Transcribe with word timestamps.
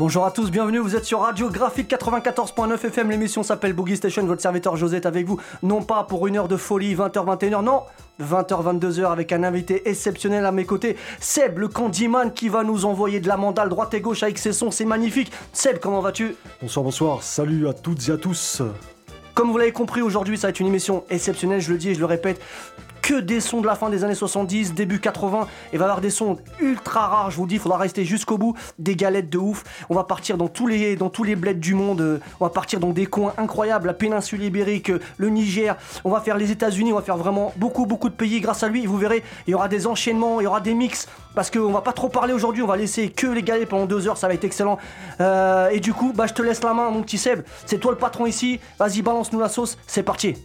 Bonjour 0.00 0.24
à 0.24 0.30
tous, 0.30 0.50
bienvenue, 0.50 0.78
vous 0.78 0.96
êtes 0.96 1.04
sur 1.04 1.20
Radio 1.20 1.50
Graphique 1.50 1.90
94.9 1.90 2.86
FM, 2.86 3.10
l'émission 3.10 3.42
s'appelle 3.42 3.74
Boogie 3.74 3.98
Station, 3.98 4.24
votre 4.24 4.40
serviteur 4.40 4.74
Josette 4.74 5.04
avec 5.04 5.26
vous, 5.26 5.38
non 5.62 5.82
pas 5.82 6.04
pour 6.04 6.26
une 6.26 6.38
heure 6.38 6.48
de 6.48 6.56
folie, 6.56 6.94
20h-21h, 6.94 7.62
non 7.62 7.82
20h-22h 8.22 9.12
avec 9.12 9.30
un 9.30 9.44
invité 9.44 9.90
exceptionnel 9.90 10.46
à 10.46 10.52
mes 10.52 10.64
côtés, 10.64 10.96
Seb 11.20 11.58
le 11.58 11.68
Candyman 11.68 12.32
qui 12.32 12.48
va 12.48 12.64
nous 12.64 12.86
envoyer 12.86 13.20
de 13.20 13.28
la 13.28 13.36
mandale 13.36 13.68
droite 13.68 13.92
et 13.92 14.00
gauche 14.00 14.22
avec 14.22 14.38
ses 14.38 14.54
sons, 14.54 14.70
c'est 14.70 14.86
magnifique. 14.86 15.30
Seb, 15.52 15.80
comment 15.80 16.00
vas-tu? 16.00 16.34
Bonsoir, 16.62 16.82
bonsoir, 16.82 17.22
salut 17.22 17.68
à 17.68 17.74
toutes 17.74 18.08
et 18.08 18.12
à 18.12 18.16
tous. 18.16 18.62
Comme 19.34 19.50
vous 19.50 19.58
l'avez 19.58 19.72
compris, 19.72 20.00
aujourd'hui 20.00 20.38
ça 20.38 20.46
va 20.46 20.50
être 20.52 20.60
une 20.60 20.68
émission 20.68 21.04
exceptionnelle, 21.10 21.60
je 21.60 21.72
le 21.72 21.76
dis 21.76 21.90
et 21.90 21.94
je 21.94 22.00
le 22.00 22.06
répète, 22.06 22.40
que 23.10 23.18
des 23.18 23.40
sons 23.40 23.60
de 23.60 23.66
la 23.66 23.74
fin 23.74 23.90
des 23.90 24.04
années 24.04 24.14
70, 24.14 24.72
début 24.72 25.00
80. 25.00 25.48
Et 25.72 25.78
va 25.78 25.86
avoir 25.86 26.00
des 26.00 26.10
sons 26.10 26.38
ultra 26.60 27.08
rares, 27.08 27.32
je 27.32 27.36
vous 27.38 27.46
dis, 27.48 27.56
il 27.56 27.60
faudra 27.60 27.76
rester 27.76 28.04
jusqu'au 28.04 28.38
bout. 28.38 28.54
Des 28.78 28.94
galettes 28.94 29.28
de 29.28 29.38
ouf. 29.38 29.64
On 29.88 29.96
va 29.96 30.04
partir 30.04 30.36
dans 30.36 30.46
tous 30.46 30.68
les, 30.68 30.94
dans 30.94 31.10
tous 31.10 31.24
les 31.24 31.34
bleds 31.34 31.54
du 31.54 31.74
monde. 31.74 32.20
On 32.38 32.44
va 32.44 32.50
partir 32.50 32.78
dans 32.78 32.90
des 32.90 33.06
coins 33.06 33.32
incroyables. 33.36 33.88
La 33.88 33.94
péninsule 33.94 34.44
ibérique, 34.44 34.92
le 35.16 35.28
Niger. 35.28 35.76
On 36.04 36.10
va 36.10 36.20
faire 36.20 36.36
les 36.36 36.52
États-Unis. 36.52 36.92
On 36.92 36.96
va 36.96 37.02
faire 37.02 37.16
vraiment 37.16 37.52
beaucoup, 37.56 37.84
beaucoup 37.84 38.10
de 38.10 38.14
pays 38.14 38.40
grâce 38.40 38.62
à 38.62 38.68
lui. 38.68 38.84
Et 38.84 38.86
vous 38.86 38.96
verrez, 38.96 39.24
il 39.48 39.50
y 39.50 39.54
aura 39.54 39.66
des 39.66 39.88
enchaînements, 39.88 40.40
il 40.40 40.44
y 40.44 40.46
aura 40.46 40.60
des 40.60 40.74
mix. 40.74 41.08
Parce 41.34 41.50
qu'on 41.50 41.72
va 41.72 41.80
pas 41.80 41.92
trop 41.92 42.10
parler 42.10 42.32
aujourd'hui. 42.32 42.62
On 42.62 42.68
va 42.68 42.76
laisser 42.76 43.08
que 43.08 43.26
les 43.26 43.42
galettes 43.42 43.70
pendant 43.70 43.86
deux 43.86 44.06
heures. 44.06 44.18
Ça 44.18 44.28
va 44.28 44.34
être 44.34 44.44
excellent. 44.44 44.78
Euh, 45.20 45.68
et 45.70 45.80
du 45.80 45.92
coup, 45.92 46.12
bah, 46.14 46.28
je 46.28 46.34
te 46.34 46.42
laisse 46.42 46.62
la 46.62 46.74
main, 46.74 46.90
mon 46.90 47.02
petit 47.02 47.18
Seb. 47.18 47.42
C'est 47.66 47.78
toi 47.78 47.90
le 47.90 47.98
patron 47.98 48.26
ici. 48.26 48.60
Vas-y, 48.78 49.02
balance-nous 49.02 49.40
la 49.40 49.48
sauce. 49.48 49.78
C'est 49.88 50.04
parti. 50.04 50.36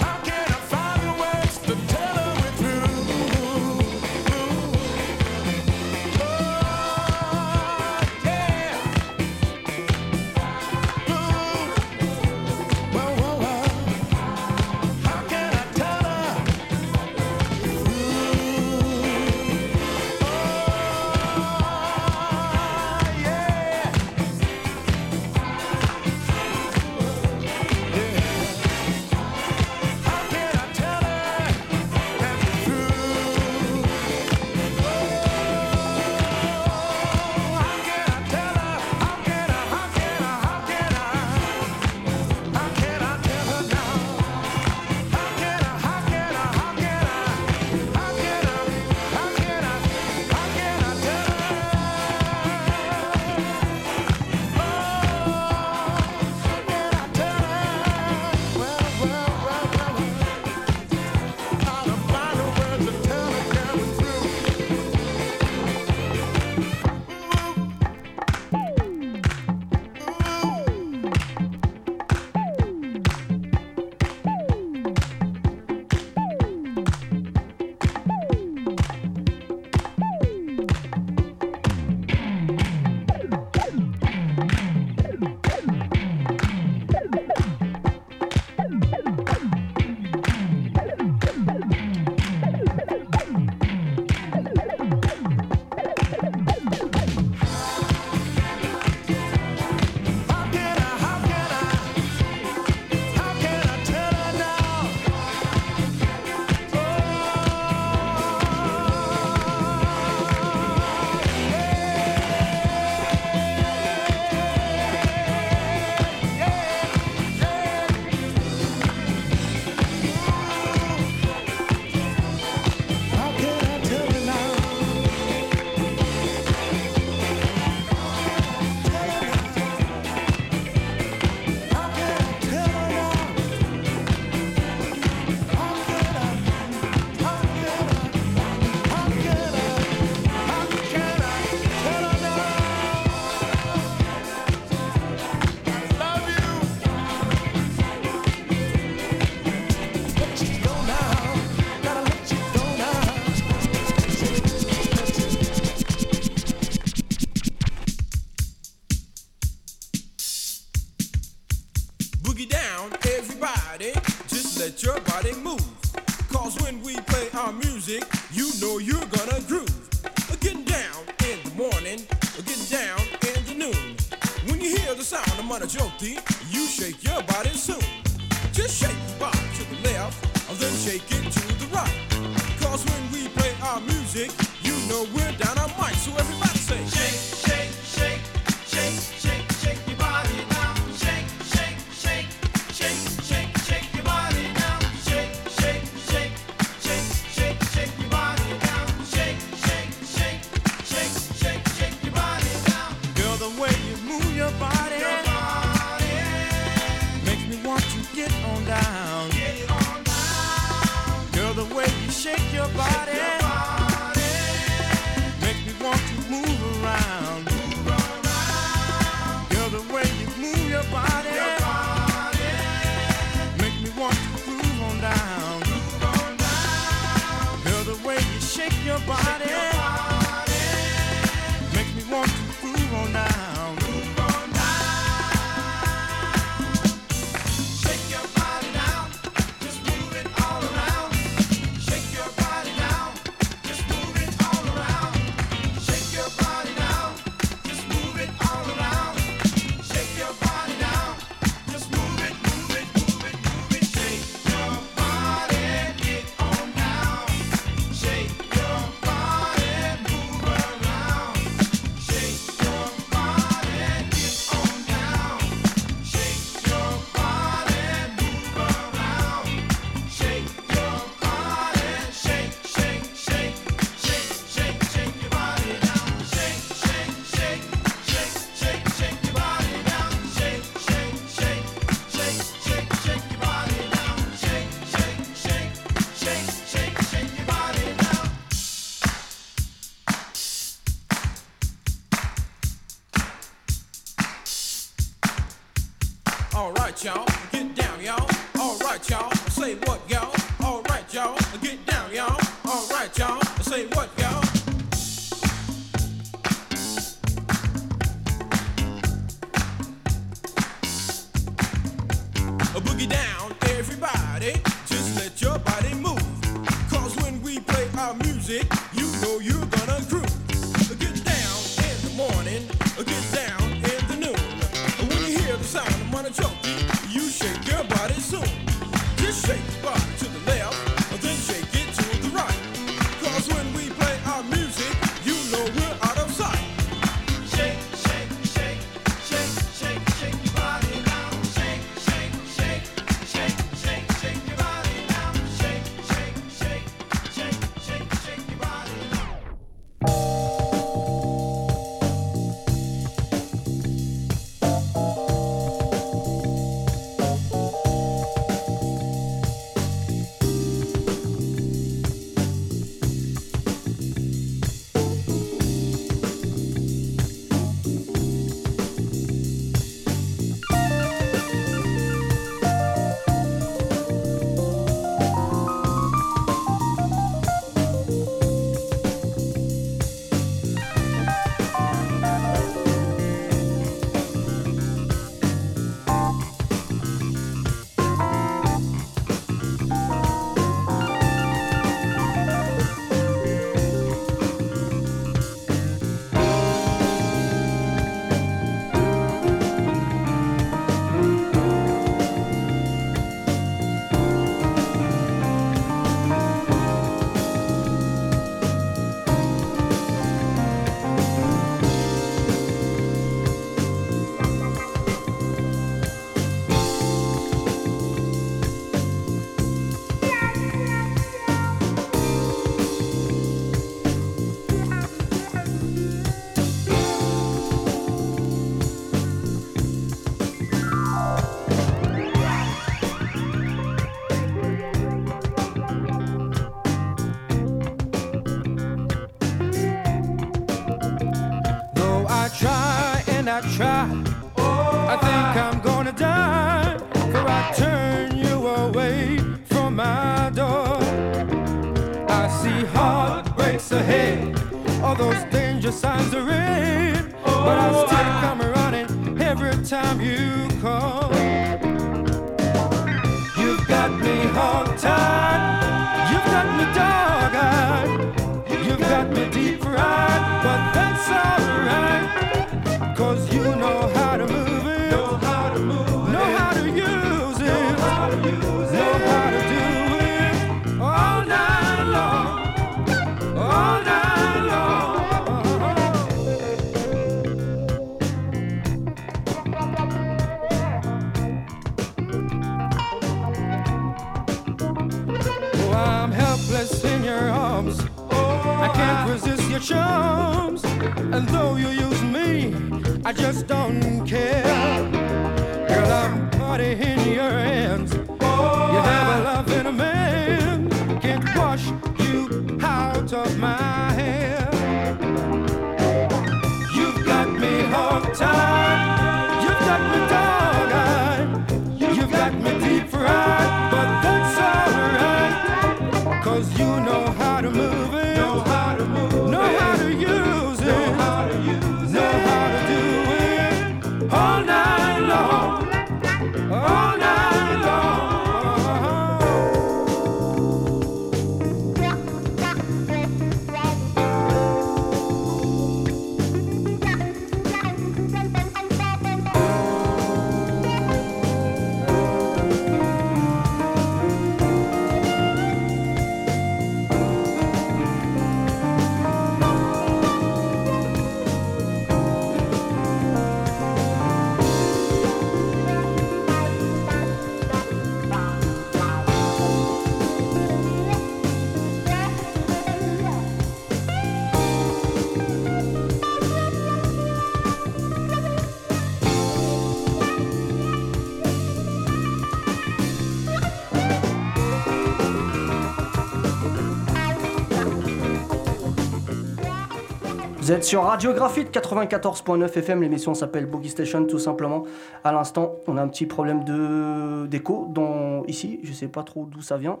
Vous 590.68 590.74
êtes 590.74 590.84
sur 590.84 591.04
Radio 591.04 591.32
Graphite 591.32 591.74
94.9 591.74 592.66
FM, 592.66 593.00
l'émission 593.00 593.32
s'appelle 593.32 593.64
Boogie 593.64 593.88
Station 593.88 594.26
tout 594.26 594.38
simplement. 594.38 594.84
À 595.24 595.32
l'instant, 595.32 595.76
on 595.86 595.96
a 595.96 596.02
un 596.02 596.08
petit 596.08 596.26
problème 596.26 596.62
de 596.62 597.46
d'écho 597.46 597.88
dans 597.90 598.44
ici, 598.44 598.78
je 598.82 598.92
sais 598.92 599.08
pas 599.08 599.22
trop 599.22 599.46
d'où 599.46 599.62
ça 599.62 599.78
vient. 599.78 600.00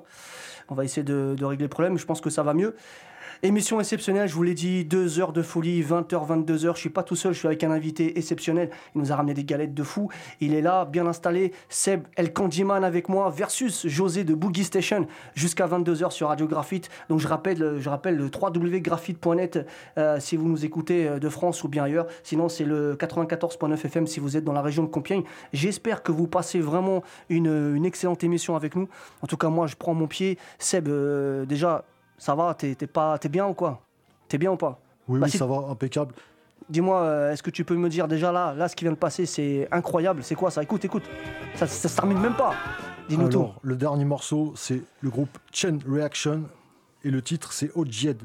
On 0.68 0.74
va 0.74 0.84
essayer 0.84 1.02
de 1.02 1.42
régler 1.42 1.64
le 1.64 1.70
problème, 1.70 1.96
je 1.96 2.04
pense 2.04 2.20
que 2.20 2.28
ça 2.28 2.42
va 2.42 2.52
mieux. 2.52 2.76
Émission 3.44 3.78
exceptionnelle, 3.78 4.28
je 4.28 4.34
vous 4.34 4.42
l'ai 4.42 4.54
dit, 4.54 4.84
2 4.84 5.20
heures 5.20 5.32
de 5.32 5.42
folie, 5.42 5.80
20h, 5.80 6.26
22h. 6.26 6.74
Je 6.74 6.80
suis 6.80 6.90
pas 6.90 7.04
tout 7.04 7.14
seul, 7.14 7.34
je 7.34 7.38
suis 7.38 7.46
avec 7.46 7.62
un 7.62 7.70
invité 7.70 8.18
exceptionnel. 8.18 8.68
Il 8.96 9.00
nous 9.00 9.12
a 9.12 9.14
ramené 9.14 9.32
des 9.32 9.44
galettes 9.44 9.74
de 9.74 9.84
fou. 9.84 10.10
Il 10.40 10.54
est 10.54 10.60
là, 10.60 10.84
bien 10.84 11.06
installé. 11.06 11.52
Seb 11.68 12.08
El 12.16 12.32
Candyman 12.32 12.82
avec 12.82 13.08
moi 13.08 13.30
versus 13.30 13.86
José 13.86 14.24
de 14.24 14.34
Boogie 14.34 14.64
Station 14.64 15.06
jusqu'à 15.36 15.68
22h 15.68 16.10
sur 16.10 16.26
Radio 16.26 16.48
Graphite. 16.48 16.90
Donc 17.08 17.20
je 17.20 17.28
rappelle, 17.28 17.76
je 17.78 17.88
rappelle 17.88 18.16
le 18.16 18.24
www.graphite.net 18.24 19.64
euh, 19.98 20.18
si 20.18 20.36
vous 20.36 20.48
nous 20.48 20.64
écoutez 20.64 21.06
euh, 21.06 21.20
de 21.20 21.28
France 21.28 21.62
ou 21.62 21.68
bien 21.68 21.84
ailleurs. 21.84 22.08
Sinon, 22.24 22.48
c'est 22.48 22.64
le 22.64 22.96
94.9 22.96 23.86
FM 23.86 24.08
si 24.08 24.18
vous 24.18 24.36
êtes 24.36 24.42
dans 24.42 24.52
la 24.52 24.62
région 24.62 24.82
de 24.82 24.88
Compiègne. 24.88 25.22
J'espère 25.52 26.02
que 26.02 26.10
vous 26.10 26.26
passez 26.26 26.58
vraiment 26.58 27.04
une, 27.28 27.84
excellente 27.84 28.24
émission 28.24 28.56
avec 28.56 28.74
nous. 28.74 28.88
En 29.22 29.28
tout 29.28 29.36
cas, 29.36 29.48
moi, 29.48 29.68
je 29.68 29.76
prends 29.76 29.94
mon 29.94 30.08
pied. 30.08 30.38
Seb, 30.58 30.88
euh, 30.88 31.46
déjà, 31.46 31.84
ça 32.18 32.34
va 32.34 32.54
T'es 32.54 32.74
t'es 32.74 32.86
pas, 32.86 33.16
t'es 33.18 33.28
bien 33.28 33.46
ou 33.46 33.54
quoi? 33.54 33.80
T'es 34.28 34.36
bien 34.38 34.50
ou 34.52 34.56
pas? 34.56 34.80
Oui, 35.08 35.18
Bah, 35.20 35.24
oui, 35.26 35.30
si- 35.30 35.38
ça 35.38 35.46
va, 35.46 35.56
impeccable. 35.70 36.14
Dis-moi, 36.68 37.00
euh, 37.00 37.32
est-ce 37.32 37.42
que 37.42 37.48
tu 37.50 37.64
peux 37.64 37.76
me 37.76 37.88
dire 37.88 38.08
déjà 38.08 38.30
là, 38.30 38.52
là, 38.54 38.68
ce 38.68 38.76
qui 38.76 38.84
vient 38.84 38.92
de 38.92 38.98
passer, 38.98 39.24
c'est 39.24 39.66
incroyable. 39.70 40.22
C'est 40.22 40.34
quoi 40.34 40.50
ça? 40.50 40.62
Écoute, 40.62 40.84
écoute. 40.84 41.04
Ça, 41.54 41.66
ça 41.66 41.88
se 41.88 41.96
termine 41.96 42.18
même 42.20 42.34
pas. 42.36 42.52
Dis-nous 43.08 43.28
tout. 43.30 43.48
Le 43.62 43.74
dernier 43.76 44.04
morceau, 44.04 44.52
c'est 44.54 44.82
le 45.00 45.08
groupe 45.08 45.38
Chain 45.50 45.78
Reaction 45.88 46.42
et 47.04 47.10
le 47.10 47.22
titre, 47.22 47.52
c'est 47.54 47.70
Ojed. 47.74 48.22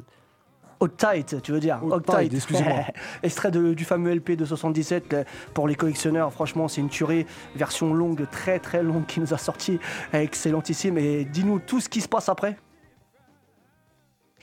Tight, 0.97 1.41
tu 1.41 1.53
veux 1.53 1.62
dire? 1.62 1.79
Tight, 2.05 2.33
excusez-moi. 2.33 2.79
Extrait 3.24 3.51
de- 3.51 3.74
du 3.74 3.85
fameux 3.85 4.11
LP 4.13 4.31
de 4.35 4.44
77 4.44 5.13
euh, 5.13 5.24
pour 5.53 5.70
les 5.70 5.75
collectionneurs. 5.75 6.33
Franchement, 6.33 6.68
c'est 6.68 6.81
une 6.81 6.89
tuerie. 6.89 7.25
Version 7.55 7.94
longue, 7.94 8.27
très 8.29 8.59
très 8.59 8.83
longue 8.83 9.05
qui 9.05 9.22
nous 9.22 9.33
a 9.33 9.37
sorti. 9.37 9.79
Excellentissime. 10.11 10.98
Et 10.98 11.24
dis-nous 11.24 11.59
tout 11.59 11.79
ce 11.79 11.87
qui 11.87 12.01
se 12.01 12.09
passe 12.09 12.27
après. 12.27 12.57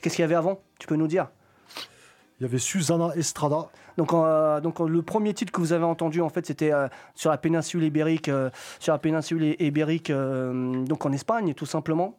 Qu'est-ce 0.01 0.15
qu'il 0.15 0.23
y 0.23 0.25
avait 0.25 0.35
avant? 0.35 0.61
Tu 0.79 0.87
peux 0.87 0.95
nous 0.95 1.07
dire? 1.07 1.29
Il 2.39 2.43
y 2.43 2.45
avait 2.45 2.57
Susanna 2.57 3.11
Estrada. 3.15 3.69
Donc, 3.97 4.13
euh, 4.13 4.59
donc 4.61 4.79
le 4.79 5.01
premier 5.03 5.31
titre 5.33 5.51
que 5.51 5.59
vous 5.59 5.73
avez 5.73 5.83
entendu 5.83 6.21
en 6.21 6.29
fait 6.29 6.45
c'était 6.45 6.73
euh, 6.73 6.87
sur 7.13 7.29
la 7.29 7.37
péninsule 7.37 7.83
ibérique, 7.83 8.29
euh, 8.29 8.49
sur 8.79 8.93
la 8.93 8.97
péninsule 8.97 9.55
ibérique, 9.59 10.11
donc 10.11 11.05
en 11.05 11.11
Espagne 11.11 11.53
tout 11.53 11.67
simplement. 11.67 12.17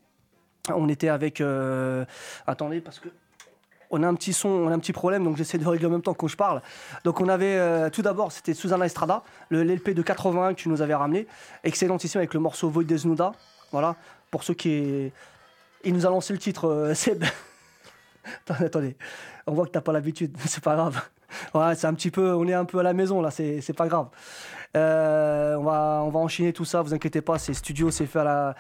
On 0.73 0.89
était 0.89 1.09
avec, 1.09 1.43
attendez 2.47 2.81
parce 2.81 3.01
que 3.01 3.09
on 3.91 4.03
a 4.05 4.07
un 4.07 4.15
petit 4.15 4.33
son, 4.33 4.49
on 4.49 4.69
a 4.69 4.73
un 4.73 4.79
petit 4.79 4.93
problème 4.93 5.25
donc 5.25 5.37
j'essaie 5.37 5.59
de 5.59 5.67
régler 5.67 5.87
en 5.87 5.91
même 5.91 6.03
temps 6.03 6.15
que 6.15 6.29
je 6.29 6.37
parle. 6.37 6.63
Donc 7.03 7.21
on 7.21 7.29
avait 7.29 7.91
tout 7.91 8.03
d'abord 8.03 8.31
c'était 8.31 8.55
Susana 8.55 8.87
Estrada, 8.87 9.25
le 9.49 9.65
l'LP 9.65 9.91
de 9.91 10.03
81 10.03 10.55
que 10.55 10.61
tu 10.61 10.69
nous 10.69 10.83
avais 10.83 10.95
ramené, 10.95 11.27
excellentissime 11.65 12.21
avec 12.21 12.33
le 12.33 12.39
morceau 12.39 12.71
Void 12.71 12.85
Desnuda. 12.85 13.33
Voilà 13.73 13.97
pour 14.31 14.45
ceux 14.45 14.55
qui, 14.55 15.11
il 15.83 15.95
nous 15.95 16.07
a 16.07 16.11
lancé 16.11 16.33
le 16.33 16.39
titre 16.39 16.93
Seb. 16.95 17.25
attendez, 18.49 18.97
on 19.47 19.55
voit 19.55 19.67
que 19.67 19.71
t'as 19.71 19.81
pas 19.81 19.93
l'habitude, 19.93 20.37
c'est 20.47 20.63
pas 20.63 20.77
grave. 20.77 21.01
C'est 21.75 21.87
un 21.87 21.95
petit 21.95 22.11
peu, 22.11 22.35
on 22.35 22.47
est 22.47 22.53
un 22.53 22.67
peu 22.67 22.79
à 22.79 22.83
la 22.83 22.93
maison 22.93 23.23
là, 23.23 23.31
c'est 23.31 23.77
pas 23.77 23.89
grave. 23.89 24.09
Euh, 24.77 25.55
on, 25.57 25.65
va, 25.65 26.03
on 26.05 26.09
va 26.09 26.21
enchaîner 26.21 26.53
tout 26.53 26.65
ça, 26.65 26.81
vous 26.81 26.95
inquiétez 26.95 27.21
pas, 27.21 27.39
c'est 27.39 27.53
studio, 27.53 27.91
c'est 27.91 28.07
fait 28.07 28.21
à 28.21 28.55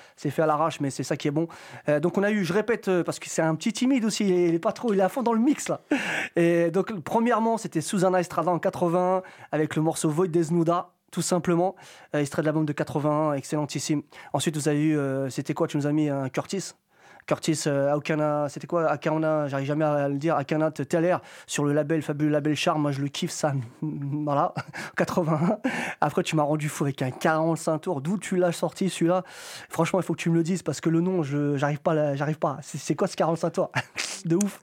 l'arrache, 0.46 0.80
mais 0.80 0.90
c'est 0.90 1.02
ça 1.02 1.16
qui 1.16 1.28
est 1.28 1.32
bon. 1.32 1.48
Euh, 1.88 2.00
donc 2.00 2.18
on 2.18 2.22
a 2.22 2.30
eu, 2.30 2.44
je 2.44 2.52
répète, 2.52 2.88
euh, 2.88 3.02
parce 3.02 3.18
que 3.18 3.28
c'est 3.28 3.42
un 3.42 3.54
petit 3.54 3.72
timide 3.72 4.04
aussi, 4.04 4.28
il 4.28 4.54
est, 4.54 4.58
pas 4.58 4.72
trop, 4.72 4.92
il 4.92 5.00
est 5.00 5.02
à 5.02 5.08
fond 5.08 5.22
dans 5.22 5.32
le 5.32 5.40
mix 5.40 5.68
là. 5.68 5.80
Et 6.36 6.70
donc 6.70 6.92
premièrement, 7.00 7.56
c'était 7.56 7.80
Susanna 7.80 8.20
Estrada 8.20 8.50
en 8.50 8.58
81 8.58 9.22
avec 9.52 9.76
le 9.76 9.82
morceau 9.82 10.10
Void 10.10 10.28
Desnuda. 10.28 10.90
Tout 11.10 11.20
simplement, 11.20 11.76
extrait 12.14 12.40
de 12.40 12.46
l'album 12.46 12.64
de 12.64 12.72
81, 12.72 13.34
excellentissime. 13.34 14.00
Ensuite, 14.32 14.56
vous 14.56 14.68
avez 14.68 14.82
eu, 14.82 14.98
c'était 15.28 15.52
quoi 15.52 15.68
Tu 15.68 15.76
nous 15.76 15.86
as 15.86 15.92
mis 15.92 16.08
un 16.08 16.30
Curtis? 16.30 16.72
Curtis 17.26 17.64
euh, 17.66 17.94
Aukana, 17.94 18.48
c'était 18.48 18.66
quoi 18.66 18.88
Akana, 18.88 19.48
j'arrive 19.48 19.66
jamais 19.66 19.84
à 19.84 20.08
le 20.08 20.18
dire, 20.18 20.36
Akana 20.36 20.70
Teller 20.70 21.16
sur 21.46 21.64
le 21.64 21.72
label, 21.72 22.02
fabuleux 22.02 22.30
label 22.30 22.54
Charme, 22.54 22.82
moi 22.82 22.92
je 22.92 23.00
le 23.00 23.08
kiffe 23.08 23.30
ça, 23.30 23.52
voilà, 23.82 24.54
81. 24.96 25.58
Après 26.00 26.22
tu 26.22 26.36
m'as 26.36 26.42
rendu 26.42 26.68
fou 26.68 26.84
avec 26.84 27.02
un 27.02 27.10
45 27.10 27.78
tours, 27.78 28.00
d'où 28.00 28.18
tu 28.18 28.36
l'as 28.36 28.52
sorti 28.52 28.90
celui-là? 28.90 29.22
Franchement 29.68 30.00
il 30.00 30.02
faut 30.02 30.14
que 30.14 30.20
tu 30.20 30.30
me 30.30 30.36
le 30.36 30.42
dises 30.42 30.62
parce 30.62 30.80
que 30.80 30.90
le 30.90 31.00
nom, 31.00 31.22
j'arrive 31.22 31.80
pas, 31.80 32.14
j'arrive 32.14 32.38
pas. 32.38 32.58
C'est 32.62 32.94
quoi 32.94 33.06
ce 33.06 33.16
45 33.16 33.50
tours? 33.50 33.70
De 34.24 34.36
ouf. 34.36 34.60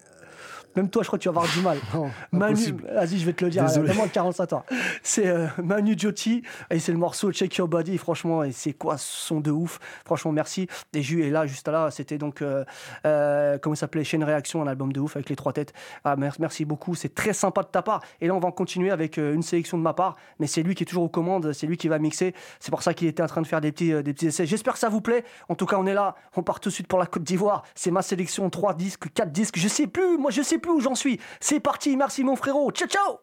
Même 0.79 0.89
toi, 0.89 1.03
je 1.03 1.07
crois 1.07 1.19
que 1.19 1.23
tu 1.23 1.29
vas 1.29 1.41
avoir 1.41 1.53
du 1.53 1.61
mal. 1.61 1.77
Non, 1.93 2.09
Manu, 2.31 2.73
vas-y, 2.93 3.19
je 3.19 3.25
vais 3.25 3.33
te 3.33 3.43
le 3.43 3.51
dire. 3.51 3.65
Désolé. 3.65 3.89
Le 3.93 4.07
45 4.07 4.45
tours. 4.47 4.63
C'est 5.03 5.27
euh, 5.27 5.47
Manu 5.61 5.95
Giotti 5.97 6.41
et 6.69 6.79
c'est 6.79 6.93
le 6.93 6.97
morceau 6.97 7.31
Check 7.33 7.53
Your 7.57 7.67
Body. 7.67 7.97
Franchement, 7.97 8.43
et 8.45 8.53
c'est 8.53 8.71
quoi 8.71 8.97
ce 8.97 9.27
son 9.27 9.41
de 9.41 9.51
ouf. 9.51 9.79
Franchement, 10.05 10.31
merci. 10.31 10.67
Et 10.93 11.01
Ju 11.01 11.25
est 11.25 11.31
là, 11.31 11.45
juste 11.45 11.67
là. 11.67 11.91
C'était 11.91 12.17
donc, 12.17 12.41
euh, 12.41 12.63
euh, 13.05 13.57
comment 13.57 13.75
ça 13.75 13.81
s'appelait 13.81 14.05
Chaîne 14.05 14.23
Réaction, 14.23 14.61
un 14.61 14.67
album 14.67 14.93
de 14.93 14.99
ouf 15.01 15.15
avec 15.17 15.29
les 15.29 15.35
trois 15.35 15.51
têtes. 15.51 15.73
Ah, 16.05 16.15
mer- 16.15 16.35
merci 16.39 16.63
beaucoup. 16.63 16.95
C'est 16.95 17.13
très 17.13 17.33
sympa 17.33 17.61
de 17.63 17.67
ta 17.67 17.81
part. 17.81 18.01
Et 18.21 18.27
là, 18.27 18.35
on 18.35 18.39
va 18.39 18.47
en 18.47 18.51
continuer 18.51 18.91
avec 18.91 19.17
une 19.17 19.41
sélection 19.43 19.77
de 19.77 19.83
ma 19.83 19.93
part. 19.93 20.15
Mais 20.39 20.47
c'est 20.47 20.63
lui 20.63 20.75
qui 20.75 20.83
est 20.83 20.85
toujours 20.85 21.03
aux 21.03 21.09
commandes. 21.09 21.51
C'est 21.51 21.67
lui 21.67 21.75
qui 21.75 21.89
va 21.89 21.99
mixer. 21.99 22.33
C'est 22.61 22.71
pour 22.71 22.83
ça 22.83 22.93
qu'il 22.93 23.07
était 23.09 23.23
en 23.23 23.27
train 23.27 23.41
de 23.41 23.47
faire 23.47 23.59
des 23.61 23.71
petits, 23.73 23.91
des 24.03 24.13
petits 24.13 24.27
essais. 24.27 24.45
J'espère 24.45 24.73
que 24.73 24.79
ça 24.79 24.89
vous 24.89 25.01
plaît. 25.01 25.25
En 25.49 25.55
tout 25.55 25.65
cas, 25.65 25.75
on 25.77 25.85
est 25.85 25.93
là. 25.93 26.15
On 26.35 26.43
part 26.43 26.59
tout 26.59 26.69
de 26.69 26.73
suite 26.73 26.87
pour 26.87 26.99
la 26.99 27.05
Côte 27.05 27.23
d'Ivoire. 27.23 27.63
C'est 27.75 27.91
ma 27.91 28.01
sélection. 28.01 28.49
Trois 28.49 28.73
disques, 28.73 29.11
quatre 29.13 29.31
disques. 29.31 29.57
Je 29.57 29.67
sais 29.67 29.87
plus. 29.87 30.17
Moi, 30.17 30.31
je 30.31 30.41
sais 30.41 30.57
où 30.69 30.79
j'en 30.81 30.95
suis. 30.95 31.19
C'est 31.39 31.59
parti. 31.59 31.95
Merci, 31.97 32.23
mon 32.23 32.35
frérot. 32.35 32.71
Ciao, 32.71 32.87
ciao. 32.87 33.19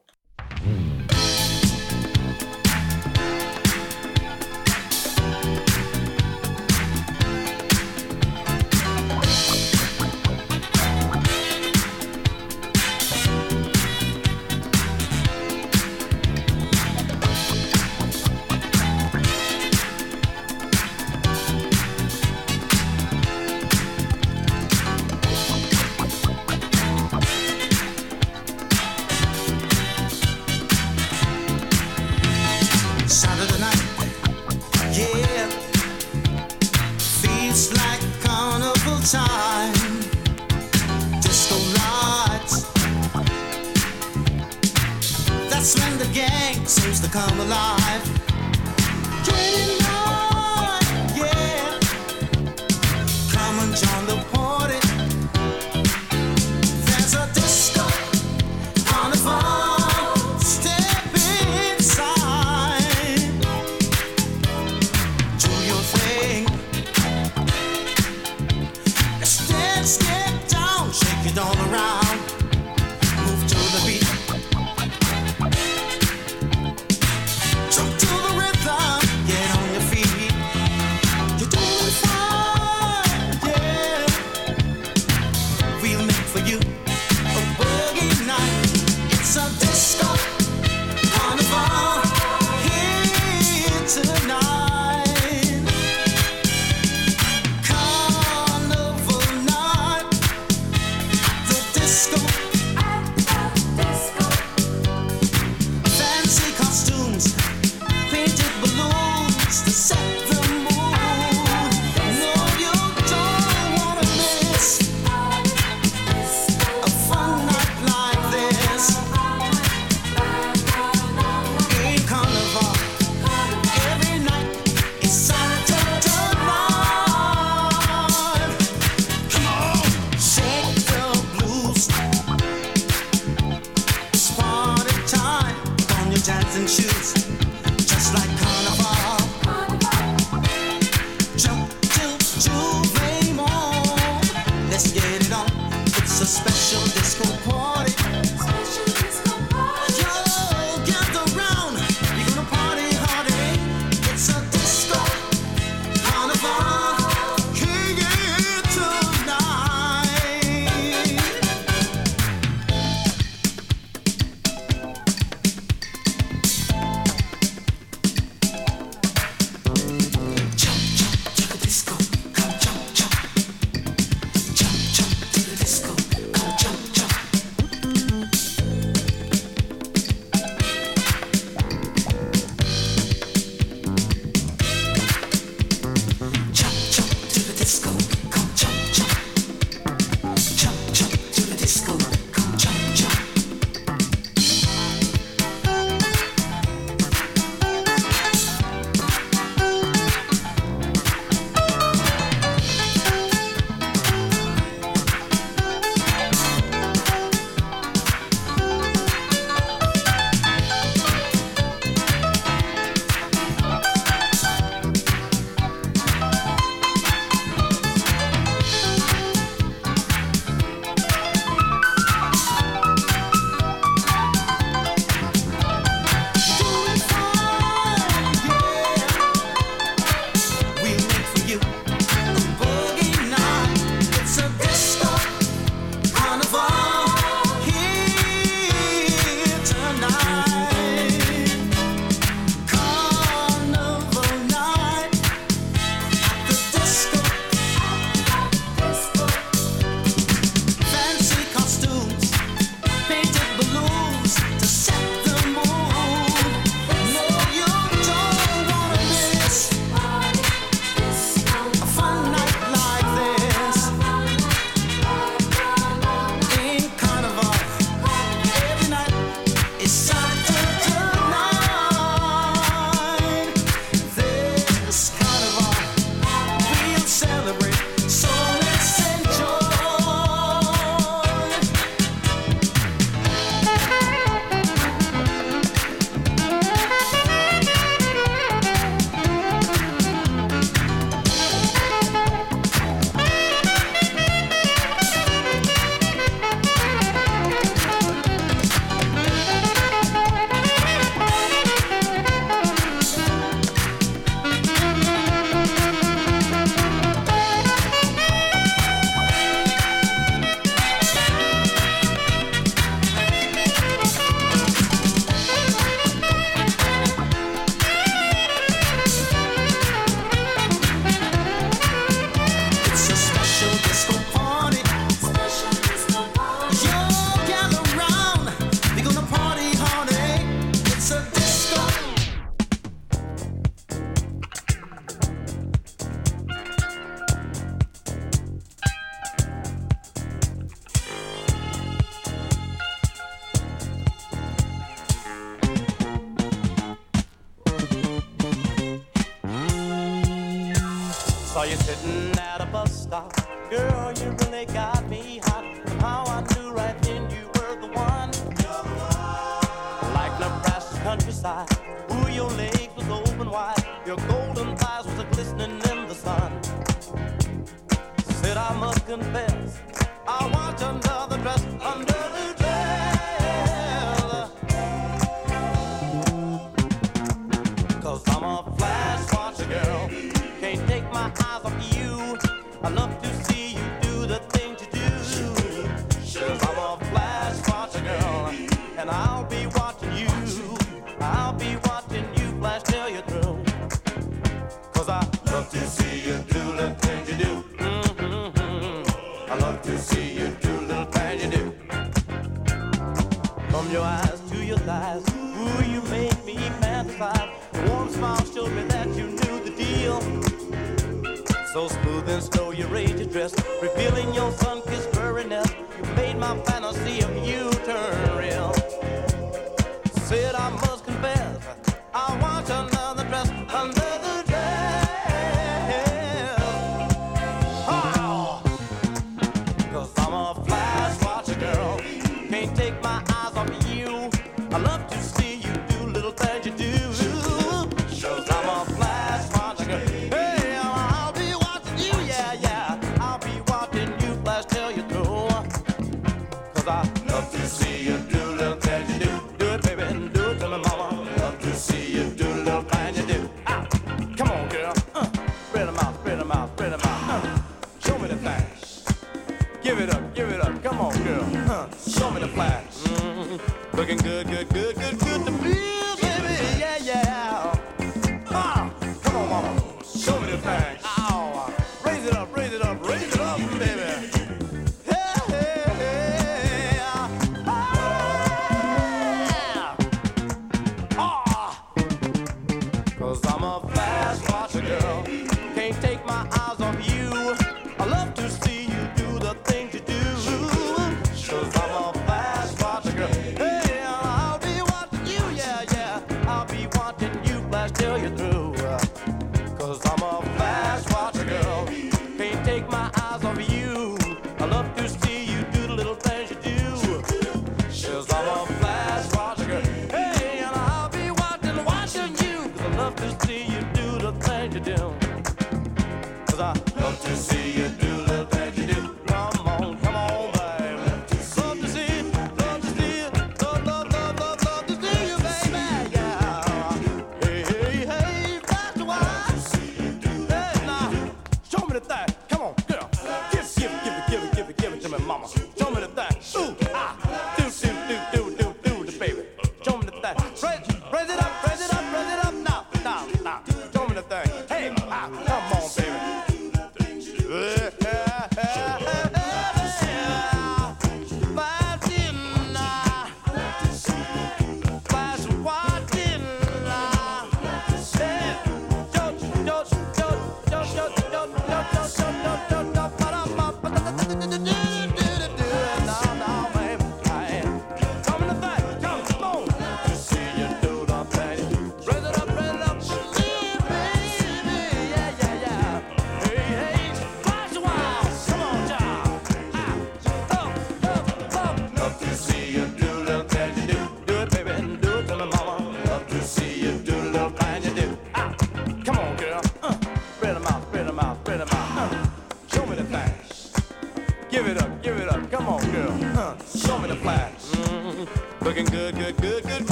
Give 460.35 460.49
it 460.51 460.61
up. 460.61 460.83
Come 460.83 460.99
on, 461.01 461.23
girl. 461.25 461.45
Huh. 461.67 461.87
Show 462.07 462.31
me 462.31 462.41
the 462.41 462.49
flash. 462.49 463.05
Mm 463.05 463.45
-hmm. 463.45 463.97
Looking 463.97 464.19
good, 464.19 464.47
good, 464.47 464.69
good, 464.73 464.95
good. 464.97 465.26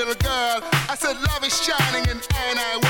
Little 0.00 0.14
girl. 0.14 0.62
I 0.88 0.96
said, 0.96 1.20
love 1.28 1.44
is 1.44 1.52
shining 1.60 2.08
and 2.08 2.20
in 2.20 2.56
I 2.58 2.89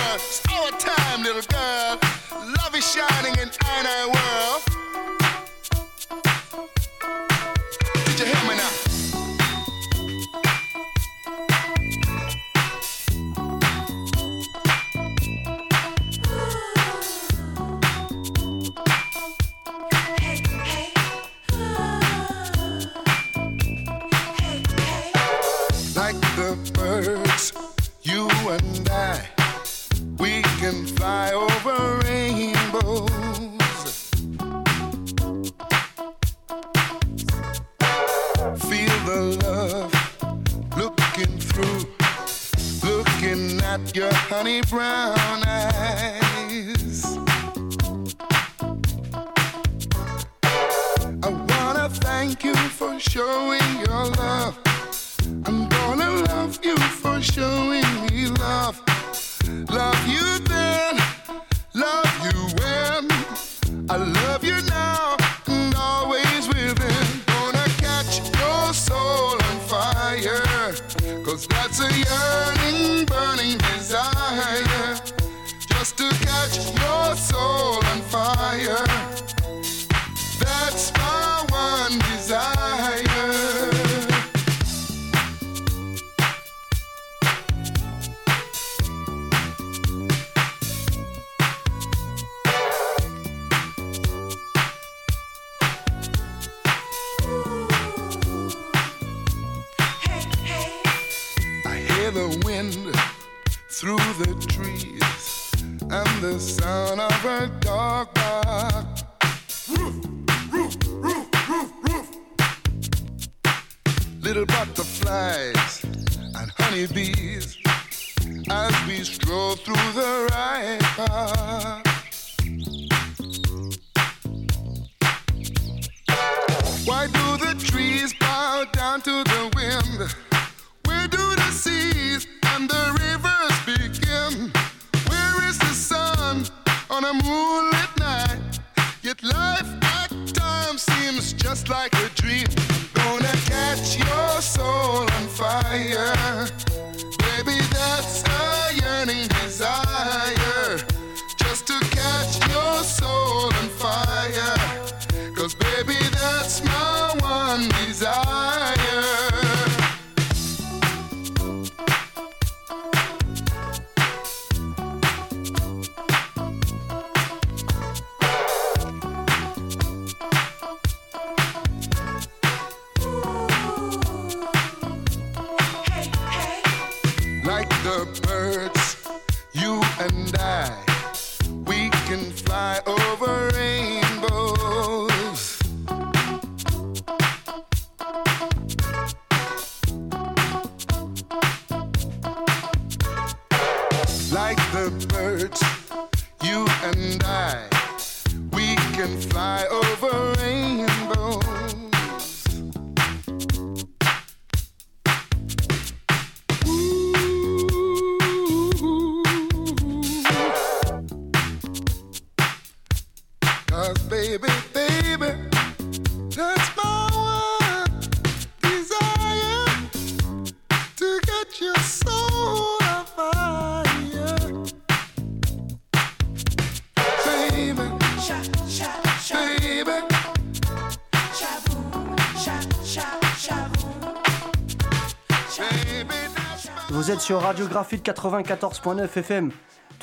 sur 237.20 237.42
Radio 237.42 237.66
Graphite 237.66 238.02
94.9 238.06 239.04
FM. 239.18 239.50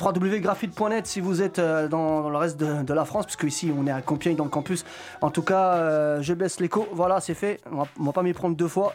www.graphite.net 0.00 1.06
si 1.06 1.20
vous 1.20 1.42
êtes 1.42 1.58
euh, 1.58 1.88
dans, 1.88 2.30
le 2.30 2.36
reste 2.36 2.56
de, 2.56 2.94
la 2.94 3.04
France, 3.04 3.26
puisque 3.26 3.42
ici 3.42 3.72
on 3.76 3.88
est 3.88 3.90
à 3.90 4.00
Compiègne 4.02 4.36
dans 4.36 4.44
le 4.44 4.50
campus. 4.50 4.84
En 5.20 5.30
tout 5.30 5.42
cas, 5.42 5.74
euh, 5.74 6.22
je 6.22 6.32
baisse 6.32 6.60
l'écho. 6.60 6.86
Voilà, 6.92 7.20
c'est 7.20 7.34
fait. 7.34 7.60
On 7.72 7.78
va, 7.78 7.88
va 7.98 8.12
pas 8.12 8.22
m'y 8.22 8.32
prendre 8.32 8.56
deux 8.56 8.68
fois. 8.68 8.94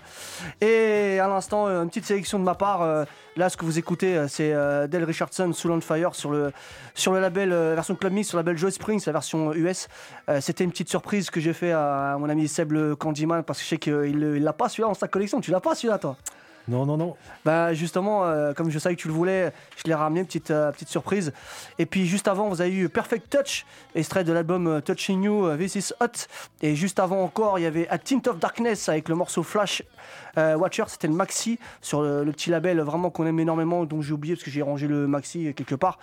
Et 0.61 1.19
à 1.19 1.27
l'instant, 1.27 1.67
euh, 1.67 1.83
une 1.83 1.89
petite 1.89 2.05
sélection 2.05 2.39
de 2.39 2.45
ma 2.45 2.55
part. 2.55 3.05
Là, 3.35 3.49
ce 3.49 3.57
que 3.57 3.65
vous 3.65 3.77
écoutez, 3.77 4.25
c'est 4.29 4.53
euh, 4.53 4.87
Richardson, 4.91 5.51
Soul 5.51 5.71
on 5.71 5.81
Fire 5.81 6.15
sur 6.15 6.31
le, 6.31 6.53
sur 6.93 7.11
le 7.11 7.19
label, 7.19 7.49
version 7.49 7.95
Club 7.95 8.13
Mix, 8.13 8.29
sur 8.29 8.37
le 8.37 8.43
label 8.43 8.57
Joy 8.57 8.71
Springs, 8.71 9.03
la 9.05 9.11
version 9.11 9.53
US. 9.53 9.89
C'était 10.39 10.63
une 10.63 10.71
petite 10.71 10.89
surprise 10.89 11.29
que 11.29 11.41
j'ai 11.41 11.53
fait 11.53 11.73
à 11.73 12.15
mon 12.19 12.29
ami 12.29 12.47
Seb 12.47 12.71
le 12.71 12.95
Candyman, 12.95 13.43
parce 13.43 13.59
que 13.59 13.65
je 13.65 13.69
sais 13.69 13.77
qu'il 13.77 14.35
il 14.35 14.43
l'a 14.43 14.53
pas 14.53 14.69
celui-là 14.69 14.87
dans 14.87 14.93
sa 14.93 15.09
collection. 15.09 15.41
Tu 15.41 15.51
l'as 15.51 15.59
pas 15.59 15.75
celui-là, 15.75 15.97
toi? 15.97 16.15
Non, 16.67 16.85
non, 16.85 16.95
non. 16.95 17.15
bah 17.43 17.73
justement, 17.73 18.23
euh, 18.23 18.53
comme 18.53 18.69
je 18.69 18.79
savais 18.79 18.95
que 18.95 19.01
tu 19.01 19.09
le 19.09 19.13
voulais, 19.13 19.51
je 19.75 19.83
l'ai 19.85 19.93
ramené, 19.93 20.23
petite, 20.23 20.49
euh, 20.51 20.71
petite 20.71 20.87
surprise. 20.87 21.33
Et 21.77 21.85
puis 21.85 22.07
juste 22.07 22.29
avant, 22.29 22.47
vous 22.47 22.61
avez 22.61 22.73
eu 22.73 22.87
Perfect 22.87 23.29
Touch, 23.29 23.65
extrait 23.95 24.23
de 24.23 24.31
l'album 24.31 24.67
euh, 24.67 24.79
Touching 24.79 25.23
You, 25.23 25.57
This 25.57 25.75
Is 25.75 25.93
Hot. 25.99 26.27
Et 26.61 26.75
juste 26.75 26.99
avant 26.99 27.21
encore, 27.21 27.59
il 27.59 27.63
y 27.63 27.65
avait 27.65 27.87
A 27.89 27.97
Tint 27.97 28.21
of 28.27 28.39
Darkness 28.39 28.87
avec 28.87 29.09
le 29.09 29.15
morceau 29.15 29.43
Flash 29.43 29.83
Watcher, 30.35 30.85
c'était 30.87 31.07
le 31.07 31.13
maxi 31.13 31.59
sur 31.79 32.01
le, 32.01 32.25
petit 32.31 32.49
label 32.49 32.81
vraiment 32.81 33.11
qu'on 33.11 33.27
aime 33.27 33.39
énormément, 33.39 33.85
dont 33.85 34.01
j'ai 34.01 34.13
oublié 34.13 34.33
parce 34.33 34.43
que 34.43 34.49
j'ai 34.49 34.63
rangé 34.63 34.87
le 34.87 35.05
maxi 35.05 35.53
quelque 35.53 35.75
part. 35.75 35.99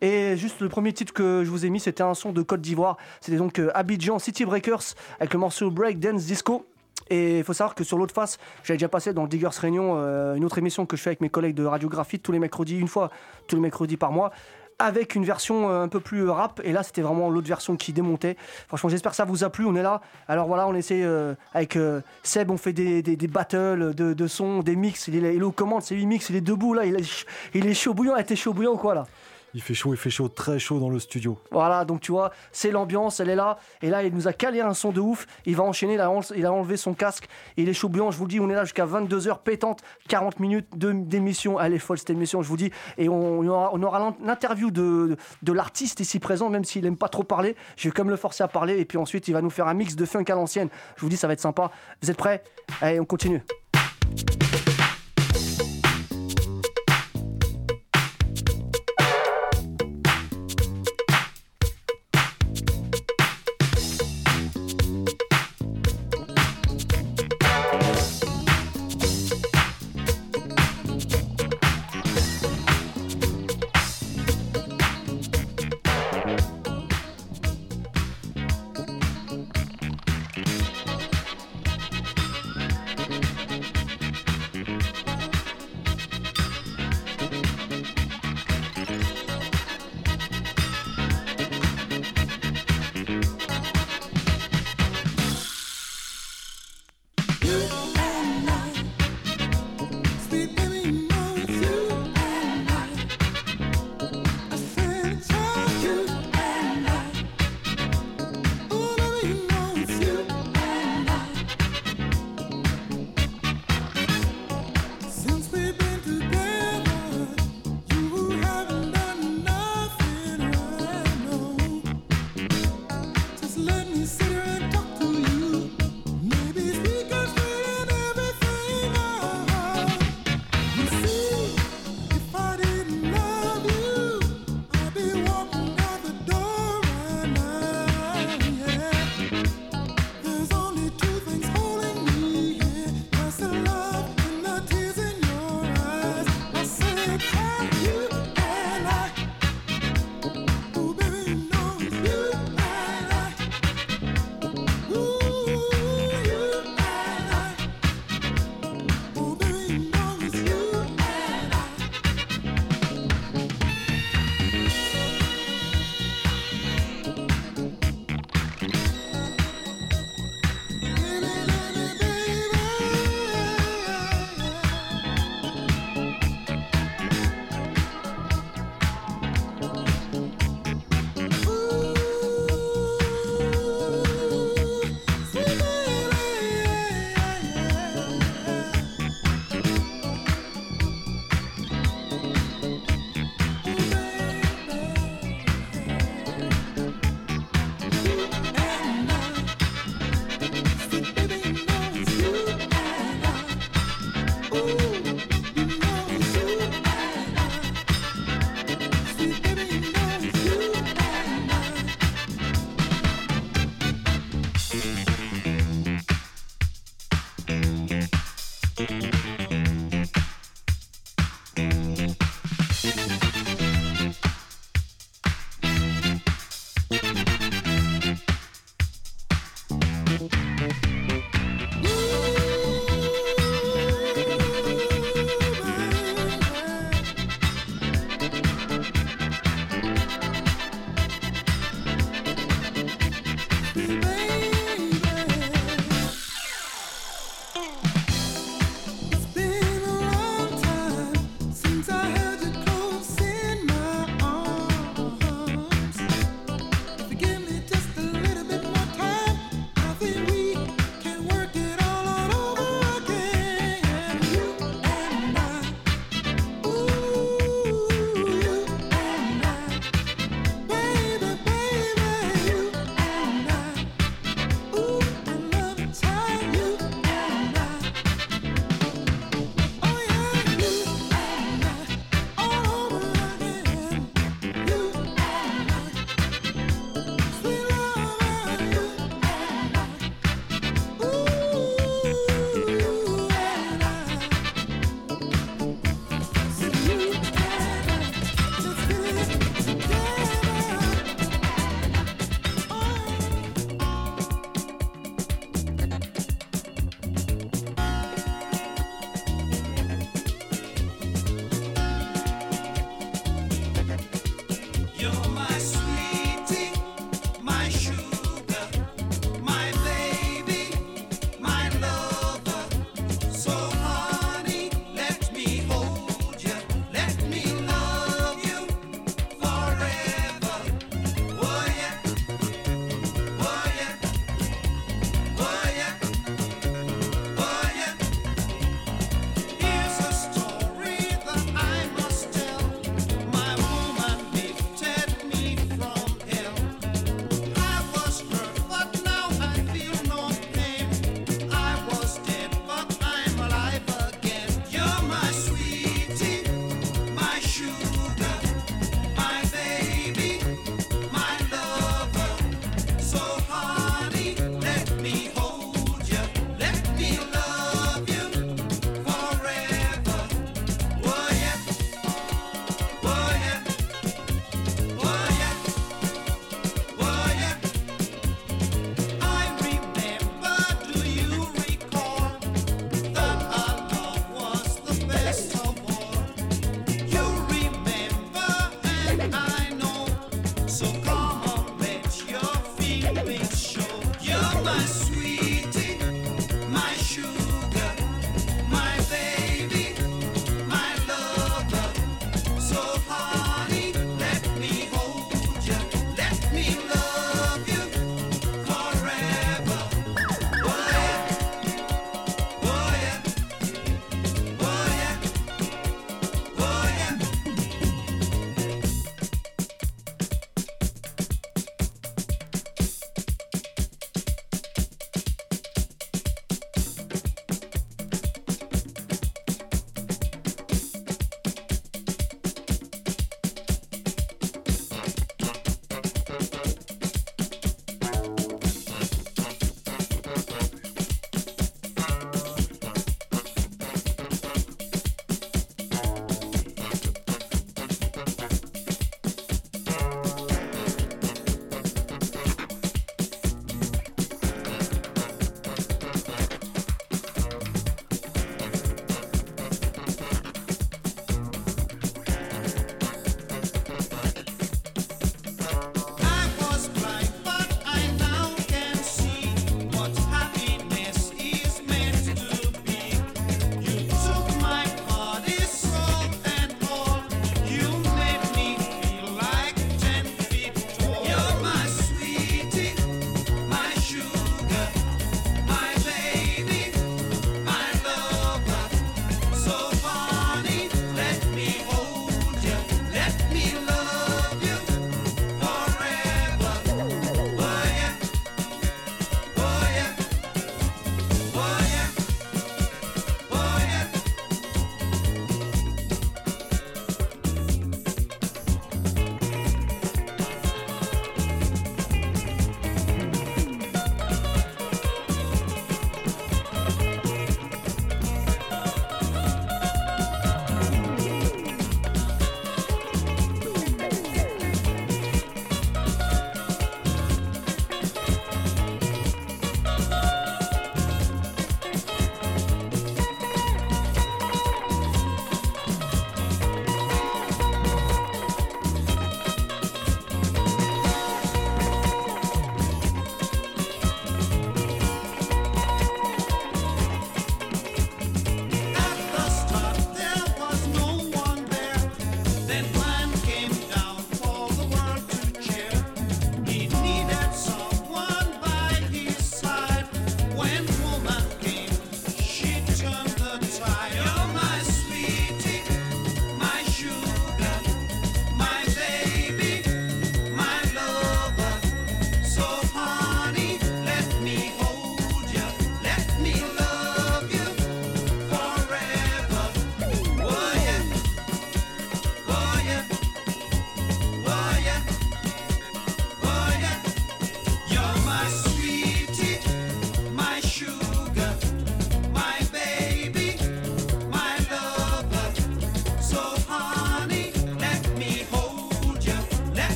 Et 0.00 0.36
juste 0.36 0.60
le 0.60 0.68
premier 0.68 0.92
titre 0.92 1.12
que 1.12 1.42
je 1.44 1.50
vous 1.50 1.66
ai 1.66 1.70
mis, 1.70 1.80
c'était 1.80 2.04
un 2.04 2.14
son 2.14 2.30
de 2.30 2.42
Côte 2.42 2.60
d'Ivoire. 2.60 2.96
C'était 3.20 3.38
donc 3.38 3.60
Abidjan 3.74 4.20
City 4.20 4.44
Breakers 4.44 4.94
avec 5.18 5.32
le 5.32 5.40
morceau 5.40 5.72
Break 5.72 5.98
Dance 5.98 6.22
Disco. 6.26 6.64
Et 7.10 7.38
il 7.38 7.44
faut 7.44 7.52
savoir 7.52 7.74
que 7.74 7.84
sur 7.84 7.98
l'autre 7.98 8.14
face, 8.14 8.38
j'avais 8.64 8.78
déjà 8.78 8.88
passé 8.88 9.12
dans 9.12 9.26
Diggers 9.26 9.48
Réunion, 9.58 9.94
euh, 9.96 10.34
une 10.34 10.44
autre 10.44 10.58
émission 10.58 10.86
que 10.86 10.96
je 10.96 11.02
fais 11.02 11.10
avec 11.10 11.20
mes 11.20 11.30
collègues 11.30 11.54
de 11.54 11.64
radiographie 11.64 12.20
tous 12.20 12.32
les 12.32 12.38
mercredis, 12.38 12.78
une 12.78 12.88
fois 12.88 13.10
tous 13.46 13.56
les 13.56 13.62
mercredis 13.62 13.96
par 13.96 14.12
mois 14.12 14.32
avec 14.82 15.14
une 15.14 15.24
version 15.24 15.70
euh, 15.70 15.82
un 15.82 15.88
peu 15.88 16.00
plus 16.00 16.28
rap. 16.28 16.60
Et 16.64 16.72
là 16.72 16.82
c'était 16.82 17.02
vraiment 17.02 17.30
l'autre 17.30 17.48
version 17.48 17.76
qui 17.76 17.92
démontait. 17.92 18.36
Franchement 18.68 18.90
j'espère 18.90 19.12
que 19.12 19.16
ça 19.16 19.24
vous 19.24 19.44
a 19.44 19.50
plu. 19.50 19.64
On 19.64 19.74
est 19.76 19.82
là. 19.82 20.00
Alors 20.28 20.46
voilà 20.46 20.66
on 20.66 20.74
essaie 20.74 21.02
euh, 21.02 21.34
avec 21.54 21.76
euh, 21.76 22.00
Seb 22.22 22.50
on 22.50 22.56
fait 22.56 22.72
des, 22.72 23.02
battles 23.28 23.94
de, 23.94 24.12
de 24.12 24.26
sons 24.26 24.60
des 24.60 24.76
mix. 24.76 25.08
Il 25.08 25.24
est, 25.24 25.34
il 25.34 25.40
est 25.40 25.44
aux 25.44 25.52
commandes 25.52 25.82
c'est 25.82 25.94
lui 25.94 26.06
mix. 26.06 26.30
Il 26.30 26.36
est 26.36 26.40
debout 26.40 26.74
là. 26.74 26.84
Il 26.84 26.96
est, 26.96 27.26
il 27.54 27.66
est 27.66 27.74
chaud 27.74 27.94
bouillant. 27.94 28.14
T'es 28.22 28.36
chaud 28.36 28.52
bouillant 28.52 28.72
ou 28.72 28.78
quoi 28.78 28.94
là? 28.94 29.06
Il 29.54 29.60
fait 29.60 29.74
chaud, 29.74 29.92
il 29.92 29.98
fait 29.98 30.10
chaud, 30.10 30.28
très 30.28 30.58
chaud 30.58 30.78
dans 30.78 30.88
le 30.88 30.98
studio. 30.98 31.38
voilà, 31.50 31.84
donc 31.84 32.00
tu 32.00 32.12
vois, 32.12 32.32
c'est 32.52 32.70
l'ambiance, 32.70 33.20
elle 33.20 33.28
est 33.28 33.36
là. 33.36 33.58
Et 33.82 33.90
là, 33.90 34.02
il 34.02 34.14
nous 34.14 34.26
a 34.26 34.32
calé 34.32 34.60
un 34.60 34.72
son 34.72 34.92
de 34.92 35.00
ouf. 35.00 35.26
Il 35.44 35.56
va 35.56 35.64
enchaîner, 35.64 35.94
il 35.94 36.00
a, 36.46 36.52
enlevé 36.52 36.76
son 36.76 36.94
casque. 36.94 37.28
Il 37.56 37.68
est 37.68 37.74
chaud 37.74 37.88
bouillant, 37.88 38.10
je 38.10 38.16
vous 38.16 38.26
dis, 38.26 38.40
on 38.40 38.48
est 38.48 38.54
là 38.54 38.64
jusqu'à 38.64 38.86
22h 38.86 39.42
pétante, 39.42 39.80
40 40.08 40.40
minutes 40.40 40.68
d'émission. 40.74 41.60
Elle 41.60 41.74
est 41.74 41.78
folle 41.78 41.98
cette 41.98 42.10
émission, 42.10 42.40
je 42.42 42.48
vous 42.48 42.56
dis. 42.56 42.70
Et 42.96 43.08
on, 43.08 43.46
aura, 43.46 44.14
l'interview 44.24 44.70
de, 44.70 45.16
l'artiste 45.46 46.00
ici 46.00 46.18
présent, 46.18 46.48
même 46.48 46.64
s'il 46.64 46.86
aime 46.86 46.96
pas 46.96 47.08
trop 47.08 47.24
parler. 47.24 47.54
Je 47.76 47.88
vais 47.88 47.94
même 47.98 48.10
le 48.10 48.16
forcer 48.16 48.42
à 48.42 48.48
parler. 48.48 48.78
Et 48.78 48.84
puis 48.84 48.96
ensuite, 48.96 49.28
il 49.28 49.32
va 49.32 49.42
nous 49.42 49.50
faire 49.50 49.68
un 49.68 49.74
mix 49.74 49.96
de 49.96 50.04
funk 50.06 50.24
à 50.28 50.34
l'ancienne. 50.34 50.68
Je 50.96 51.02
vous 51.02 51.08
dis, 51.08 51.16
ça 51.16 51.26
va 51.26 51.34
être 51.34 51.40
sympa. 51.40 51.70
Vous 52.00 52.10
êtes 52.10 52.16
prêts? 52.16 52.42
Allez, 52.80 53.00
on 53.00 53.04
continue. 53.04 53.42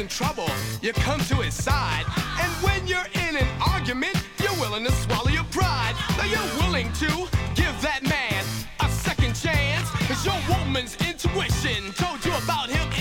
in 0.00 0.08
trouble, 0.08 0.48
you 0.82 0.92
come 0.92 1.20
to 1.20 1.36
his 1.36 1.54
side. 1.54 2.04
And 2.40 2.52
when 2.62 2.86
you're 2.86 3.06
in 3.28 3.36
an 3.36 3.48
argument, 3.66 4.14
you're 4.38 4.58
willing 4.60 4.84
to 4.84 4.92
swallow 4.92 5.30
your 5.30 5.44
pride. 5.44 5.94
Now 6.18 6.24
you're 6.24 6.62
willing 6.62 6.92
to 6.94 7.28
give 7.54 7.74
that 7.80 8.00
man 8.02 8.44
a 8.80 8.90
second 8.90 9.34
chance. 9.34 9.88
Cause 10.08 10.24
your 10.24 10.38
woman's 10.48 10.96
intuition 10.96 11.92
told 11.94 12.24
you 12.24 12.32
about 12.44 12.68
him 12.68 12.95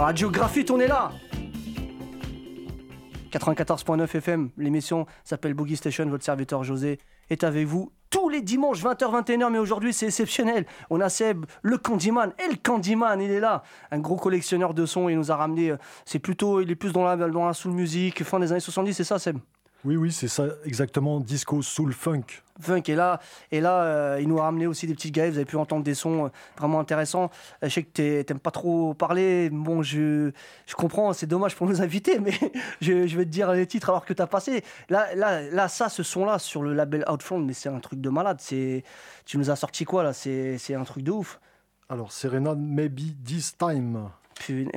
Radio 0.00 0.30
Graphite, 0.30 0.70
on 0.70 0.80
est 0.80 0.88
là. 0.88 1.12
94.9 3.32 4.16
FM, 4.16 4.48
l'émission 4.56 5.04
s'appelle 5.24 5.52
Boogie 5.52 5.76
Station, 5.76 6.06
votre 6.06 6.24
serviteur 6.24 6.64
José 6.64 6.98
est 7.28 7.44
avec 7.44 7.66
vous 7.66 7.92
tous 8.08 8.30
les 8.30 8.40
dimanches 8.40 8.82
20h 8.82 9.24
21h 9.24 9.50
mais 9.52 9.58
aujourd'hui 9.58 9.92
c'est 9.92 10.06
exceptionnel. 10.06 10.64
On 10.88 11.02
a 11.02 11.10
Seb 11.10 11.44
le 11.60 11.76
Candyman 11.76 12.32
et 12.42 12.50
le 12.50 12.56
Candyman, 12.56 13.20
il 13.20 13.30
est 13.30 13.40
là, 13.40 13.62
un 13.90 13.98
gros 13.98 14.16
collectionneur 14.16 14.72
de 14.72 14.86
sons, 14.86 15.10
il 15.10 15.18
nous 15.18 15.30
a 15.30 15.36
ramené 15.36 15.72
euh, 15.72 15.76
c'est 16.06 16.18
plutôt 16.18 16.62
il 16.62 16.70
est 16.70 16.76
plus 16.76 16.92
dans 16.94 17.04
la 17.04 17.16
dans 17.16 17.46
la 17.46 17.52
soul 17.52 17.72
music 17.72 18.24
fin 18.24 18.40
des 18.40 18.52
années 18.52 18.60
70, 18.60 18.94
c'est 18.94 19.04
ça 19.04 19.18
Seb? 19.18 19.36
Oui, 19.82 19.96
oui, 19.96 20.12
c'est 20.12 20.28
ça, 20.28 20.44
exactement. 20.66 21.20
Disco, 21.20 21.62
soul, 21.62 21.94
funk. 21.94 22.42
Funk 22.60 22.82
et 22.88 22.94
là 22.94 23.18
et 23.50 23.62
là 23.62 23.84
euh, 23.84 24.18
il 24.20 24.28
nous 24.28 24.38
a 24.38 24.42
ramené 24.42 24.66
aussi 24.66 24.86
des 24.86 24.92
petites 24.92 25.14
gailles 25.14 25.30
vous 25.30 25.38
avez 25.38 25.46
pu 25.46 25.56
entendre 25.56 25.82
des 25.82 25.94
sons 25.94 26.26
euh, 26.26 26.28
vraiment 26.58 26.78
intéressants 26.78 27.30
Euh, 27.64 27.68
je 27.68 27.72
sais 27.72 27.82
que 27.84 28.20
t'aimes 28.20 28.38
pas 28.38 28.50
trop 28.50 28.92
parler 28.92 29.48
bon 29.48 29.82
je 29.82 30.30
je 30.66 30.74
comprends 30.74 31.14
c'est 31.14 31.26
dommage 31.26 31.56
pour 31.56 31.66
nos 31.70 31.80
invités 31.80 32.18
mais 32.18 32.32
je, 32.82 33.06
je 33.06 33.16
vais 33.16 33.24
te 33.24 33.30
dire 33.30 33.50
les 33.52 33.66
titres 33.66 33.88
alors 33.88 34.04
que 34.04 34.12
t'as 34.12 34.26
passé 34.26 34.62
là 34.90 35.14
là 35.14 35.40
là 35.40 35.68
ça 35.68 35.88
ce 35.88 36.02
son 36.02 36.26
là 36.26 36.38
sur 36.38 36.62
le 36.62 36.74
label 36.74 37.02
Outfront 37.10 37.38
mais 37.38 37.54
c'est 37.54 37.70
un 37.70 37.80
truc 37.80 37.98
de 38.02 38.10
malade 38.10 38.36
c'est 38.42 38.84
tu 39.24 39.38
nous 39.38 39.48
as 39.50 39.56
sorti 39.56 39.86
quoi 39.86 40.02
là 40.02 40.12
c'est 40.12 40.58
c'est 40.58 40.74
un 40.74 40.84
truc 40.84 41.02
de 41.02 41.12
ouf 41.12 41.40
Alors, 41.88 42.12
Serena, 42.12 42.54
maybe 42.54 43.16
this 43.24 43.56
time. 43.56 44.10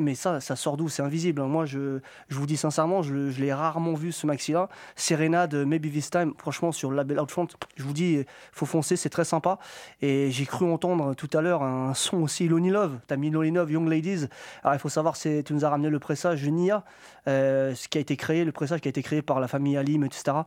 Mais 0.02 0.16
ça, 0.16 0.40
ça 0.40 0.56
sort 0.56 0.78
d'où? 0.78 0.90
C'est 0.90 1.02
invisible. 1.02 1.42
hein. 1.42 1.48
Moi, 1.48 1.66
je, 1.66 2.00
je 2.30 2.36
vous 2.36 2.46
dis 2.46 2.58
sincèrement, 2.58 3.02
je, 3.02 3.14
l'ai 3.40 3.54
rarement 3.54 3.94
vu 3.94 4.12
ce 4.12 4.28
maxi-là. 4.28 4.70
Serena 4.96 5.48
de 5.48 5.64
Maybe 5.64 5.92
This 5.92 6.10
Time, 6.10 6.34
franchement, 6.38 6.72
sur 6.72 6.90
le 6.90 6.98
label 6.98 7.20
Outfront, 7.20 7.48
je 7.76 7.84
vous 7.84 7.94
dis, 7.94 8.26
faut 8.52 8.66
foncer, 8.66 8.96
c'est 8.96 9.10
très 9.10 9.26
sympa. 9.26 9.60
Et 10.02 10.32
j'ai 10.32 10.46
cru 10.46 10.66
entendre 10.72 11.14
tout 11.16 11.30
à 11.34 11.42
l'heure 11.42 11.64
un 11.64 11.94
son 11.94 12.18
aussi, 12.18 12.48
Lonely 12.48 12.70
Love. 12.70 12.98
T'as 13.08 13.18
mis 13.18 13.30
Lonely 13.30 13.52
Love, 13.52 13.72
Young 13.72 13.88
Ladies. 13.88 14.26
Alors, 14.64 14.76
il 14.76 14.80
faut 14.80 14.90
savoir, 14.90 15.18
tu 15.18 15.44
nous 15.52 15.66
as 15.66 15.70
ramené 15.70 15.90
le 15.90 16.00
pressage 16.00 16.48
Nia, 16.48 16.84
ce 17.26 17.88
qui 17.88 17.98
a 17.98 18.02
été 18.02 18.16
créé, 18.18 18.46
le 18.46 18.52
pressage 18.52 18.82
qui 18.82 18.88
a 18.88 18.92
été 18.92 19.04
créé 19.04 19.22
par 19.22 19.40
la 19.40 19.48
famille 19.48 19.78
Alim, 19.78 20.04
etc. 20.04 20.38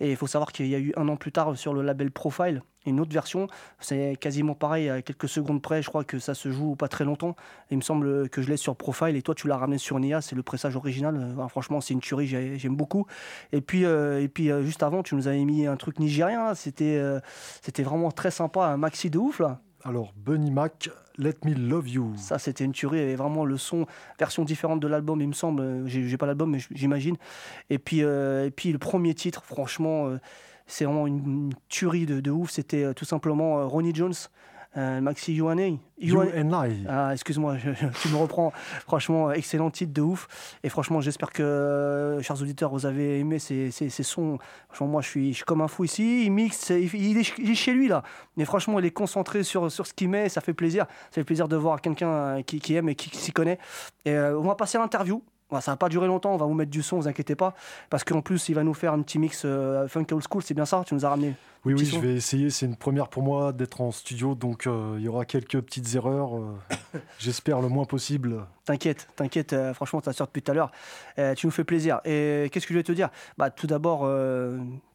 Et 0.00 0.10
il 0.10 0.16
faut 0.16 0.26
savoir 0.26 0.52
qu'il 0.52 0.66
y 0.68 0.74
a 0.74 0.78
eu 0.78 0.92
un 0.96 1.08
an 1.08 1.16
plus 1.16 1.32
tard 1.32 1.56
sur 1.56 1.74
le 1.74 1.82
label 1.82 2.10
Profile 2.10 2.62
une 2.86 3.00
autre 3.00 3.12
version. 3.12 3.48
C'est 3.80 4.16
quasiment 4.20 4.54
pareil, 4.54 4.88
à 4.88 5.02
quelques 5.02 5.28
secondes 5.28 5.60
près. 5.60 5.82
Je 5.82 5.88
crois 5.88 6.04
que 6.04 6.18
ça 6.18 6.34
se 6.34 6.50
joue 6.50 6.76
pas 6.76 6.88
très 6.88 7.04
longtemps. 7.04 7.34
Il 7.70 7.76
me 7.78 7.82
semble 7.82 8.28
que 8.28 8.42
je 8.42 8.48
l'ai 8.48 8.56
sur 8.56 8.76
Profile 8.76 9.16
et 9.16 9.22
toi 9.22 9.34
tu 9.34 9.48
l'as 9.48 9.56
ramené 9.56 9.78
sur 9.78 9.98
Nia. 9.98 10.20
C'est 10.20 10.36
le 10.36 10.42
pressage 10.42 10.76
original. 10.76 11.16
Euh, 11.16 11.48
franchement, 11.48 11.80
c'est 11.80 11.94
une 11.94 12.00
tuerie. 12.00 12.26
j'ai- 12.26 12.58
J'aime 12.58 12.76
beaucoup. 12.76 13.06
Et 13.52 13.60
puis, 13.60 13.84
euh, 13.84 14.22
et 14.22 14.28
puis 14.28 14.50
euh, 14.50 14.62
juste 14.62 14.82
avant, 14.82 15.02
tu 15.02 15.14
nous 15.14 15.28
avais 15.28 15.44
mis 15.44 15.66
un 15.66 15.76
truc 15.76 15.98
nigérien. 15.98 16.54
C'était, 16.54 16.96
euh, 16.96 17.20
c'était 17.62 17.82
vraiment 17.82 18.10
très 18.12 18.30
sympa, 18.30 18.66
un 18.66 18.76
maxi 18.76 19.10
de 19.10 19.18
ouf 19.18 19.40
là. 19.40 19.60
Alors, 19.88 20.12
Bunny 20.16 20.50
Mac, 20.50 20.90
Let 21.16 21.36
Me 21.44 21.54
Love 21.54 21.88
You. 21.88 22.12
Ça, 22.16 22.40
c'était 22.40 22.64
une 22.64 22.72
tuerie. 22.72 22.98
Et 22.98 23.14
vraiment, 23.14 23.44
le 23.44 23.56
son, 23.56 23.86
version 24.18 24.44
différente 24.44 24.80
de 24.80 24.88
l'album, 24.88 25.20
il 25.20 25.28
me 25.28 25.32
semble. 25.32 25.62
Euh, 25.62 25.86
J'ai 25.86 26.16
pas 26.16 26.26
l'album, 26.26 26.50
mais 26.50 26.58
j'imagine. 26.72 27.16
Et 27.70 27.78
puis, 27.78 28.02
euh, 28.02 28.46
et 28.46 28.50
puis, 28.50 28.72
le 28.72 28.78
premier 28.78 29.14
titre, 29.14 29.44
franchement, 29.44 30.08
euh, 30.08 30.18
c'est 30.66 30.86
vraiment 30.86 31.06
une, 31.06 31.52
tuerie 31.68 32.04
de, 32.04 32.30
ouf. 32.32 32.50
C'était 32.50 32.94
tout 32.94 33.04
simplement 33.04 33.68
Ronnie 33.68 33.94
Jones, 33.94 34.12
euh, 34.76 35.00
Maxi 35.00 35.32
Yohane. 35.34 35.78
You 35.98 36.20
and 36.20 36.50
I. 36.66 36.84
Ah, 36.88 37.10
excuse-moi, 37.12 37.56
je- 37.56 37.72
je- 37.72 37.86
tu 38.02 38.08
me 38.08 38.16
reprends. 38.16 38.52
Franchement, 38.86 39.30
excellent 39.32 39.70
titre 39.70 39.92
de 39.94 40.02
ouf. 40.02 40.28
Et 40.62 40.68
franchement, 40.68 41.00
j'espère 41.00 41.30
que, 41.32 41.42
euh, 41.42 42.20
chers 42.22 42.40
auditeurs, 42.42 42.70
vous 42.70 42.84
avez 42.84 43.18
aimé 43.18 43.38
ces, 43.38 43.70
ces, 43.70 43.88
ces 43.88 44.02
sons. 44.02 44.38
Franchement, 44.68 44.86
moi, 44.88 45.02
je 45.02 45.08
suis, 45.08 45.30
je 45.32 45.36
suis 45.36 45.44
comme 45.44 45.62
un 45.62 45.68
fou 45.68 45.84
ici. 45.84 46.24
Il 46.26 46.30
mixe, 46.32 46.68
il, 46.70 46.92
il 46.94 47.16
est, 47.18 47.24
ch- 47.24 47.38
il 47.38 47.50
est 47.50 47.54
chez 47.54 47.72
lui, 47.72 47.88
là. 47.88 48.02
Mais 48.36 48.44
franchement, 48.44 48.78
il 48.78 48.84
est 48.84 48.90
concentré 48.90 49.42
sur, 49.42 49.70
sur 49.72 49.86
ce 49.86 49.94
qu'il 49.94 50.10
met. 50.10 50.28
Ça 50.28 50.40
fait 50.42 50.52
plaisir. 50.54 50.84
Ça 51.10 51.14
fait 51.14 51.24
plaisir 51.24 51.48
de 51.48 51.56
voir 51.56 51.80
quelqu'un 51.80 52.08
euh, 52.10 52.42
qui, 52.42 52.60
qui 52.60 52.74
aime 52.74 52.88
et 52.90 52.94
qui, 52.94 53.08
qui 53.10 53.16
s'y 53.18 53.32
connaît. 53.32 53.58
Et 54.04 54.10
euh, 54.10 54.38
on 54.38 54.42
va 54.42 54.54
passer 54.54 54.76
à 54.76 54.82
l'interview. 54.82 55.22
Bon, 55.48 55.60
ça 55.60 55.70
va 55.70 55.76
pas 55.76 55.88
durer 55.88 56.08
longtemps, 56.08 56.34
on 56.34 56.36
va 56.36 56.44
vous 56.44 56.54
mettre 56.54 56.72
du 56.72 56.82
son, 56.82 56.96
vous 56.96 57.06
inquiétez 57.06 57.36
pas. 57.36 57.54
Parce 57.88 58.02
qu'en 58.02 58.20
plus, 58.20 58.48
il 58.48 58.54
va 58.56 58.64
nous 58.64 58.74
faire 58.74 58.92
un 58.92 59.00
petit 59.02 59.20
mix 59.20 59.42
euh, 59.44 59.86
funk 59.86 60.06
old 60.10 60.24
school, 60.28 60.42
c'est 60.42 60.54
bien 60.54 60.64
ça? 60.64 60.82
Tu 60.84 60.92
nous 60.92 61.06
as 61.06 61.08
ramené 61.08 61.36
Oui, 61.66 61.74
oui, 61.74 61.84
je 61.84 61.98
vais 61.98 62.14
essayer. 62.14 62.48
C'est 62.50 62.64
une 62.66 62.76
première 62.76 63.08
pour 63.08 63.24
moi 63.24 63.52
d'être 63.52 63.80
en 63.80 63.90
studio, 63.90 64.36
donc 64.36 64.68
euh, 64.68 64.94
il 64.98 65.04
y 65.04 65.08
aura 65.08 65.24
quelques 65.24 65.60
petites 65.60 65.96
erreurs. 65.96 66.36
euh, 66.36 66.54
J'espère 67.18 67.60
le 67.60 67.68
moins 67.68 67.84
possible. 67.86 68.46
T'inquiète, 68.64 69.08
t'inquiète, 69.16 69.52
euh, 69.52 69.74
franchement, 69.74 70.00
ça 70.00 70.12
sort 70.12 70.28
depuis 70.28 70.42
tout 70.42 70.52
à 70.52 70.54
l'heure. 70.54 70.70
Tu 71.34 71.46
nous 71.46 71.50
fais 71.50 71.64
plaisir. 71.64 72.00
Et 72.04 72.48
qu'est-ce 72.52 72.68
que 72.68 72.72
je 72.72 72.78
vais 72.78 72.84
te 72.84 72.92
dire? 72.92 73.08
Bah, 73.36 73.50
Tout 73.50 73.66
d'abord, 73.66 74.08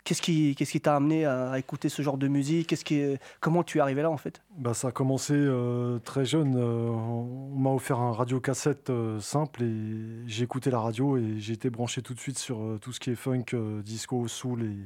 qu'est-ce 0.06 0.22
qui 0.22 0.56
qu'est-ce 0.56 0.72
qui 0.72 0.80
t'a 0.80 0.96
amené 0.96 1.26
à, 1.26 1.52
à 1.52 1.60
écouter 1.60 1.90
ce 1.90 2.02
genre 2.02 2.18
de 2.18 2.30
musique? 2.30 2.68
Qu'est-ce 2.68 2.86
qui, 2.86 3.04
Comment 3.42 3.64
tu 3.64 3.80
es 3.80 3.82
arrivé 3.82 4.02
là, 4.02 4.10
en 4.10 4.18
fait? 4.18 4.42
Bah, 4.58 4.74
ça 4.74 4.90
a 4.90 4.92
commencé 4.92 5.34
très 6.06 6.24
jeune. 6.24 6.56
on 6.58 7.58
m'a 7.58 7.72
offert 7.72 8.00
un 8.00 8.14
radio-cassette 8.14 8.90
euh, 8.92 9.20
simple 9.20 9.64
et 9.64 10.28
j'ai 10.28 10.46
écouté 10.46 10.72
la 10.72 10.80
radio 10.80 11.18
et 11.18 11.36
j'ai 11.40 11.54
été 11.54 11.70
branché 11.70 12.02
tout 12.02 12.14
de 12.14 12.20
suite 12.20 12.40
sur 12.40 12.78
tout 12.82 12.94
ce 12.94 13.00
qui 13.02 13.10
est 13.10 13.16
funk, 13.16 13.44
disco, 13.84 14.26
soul 14.30 14.64
et, 14.64 14.78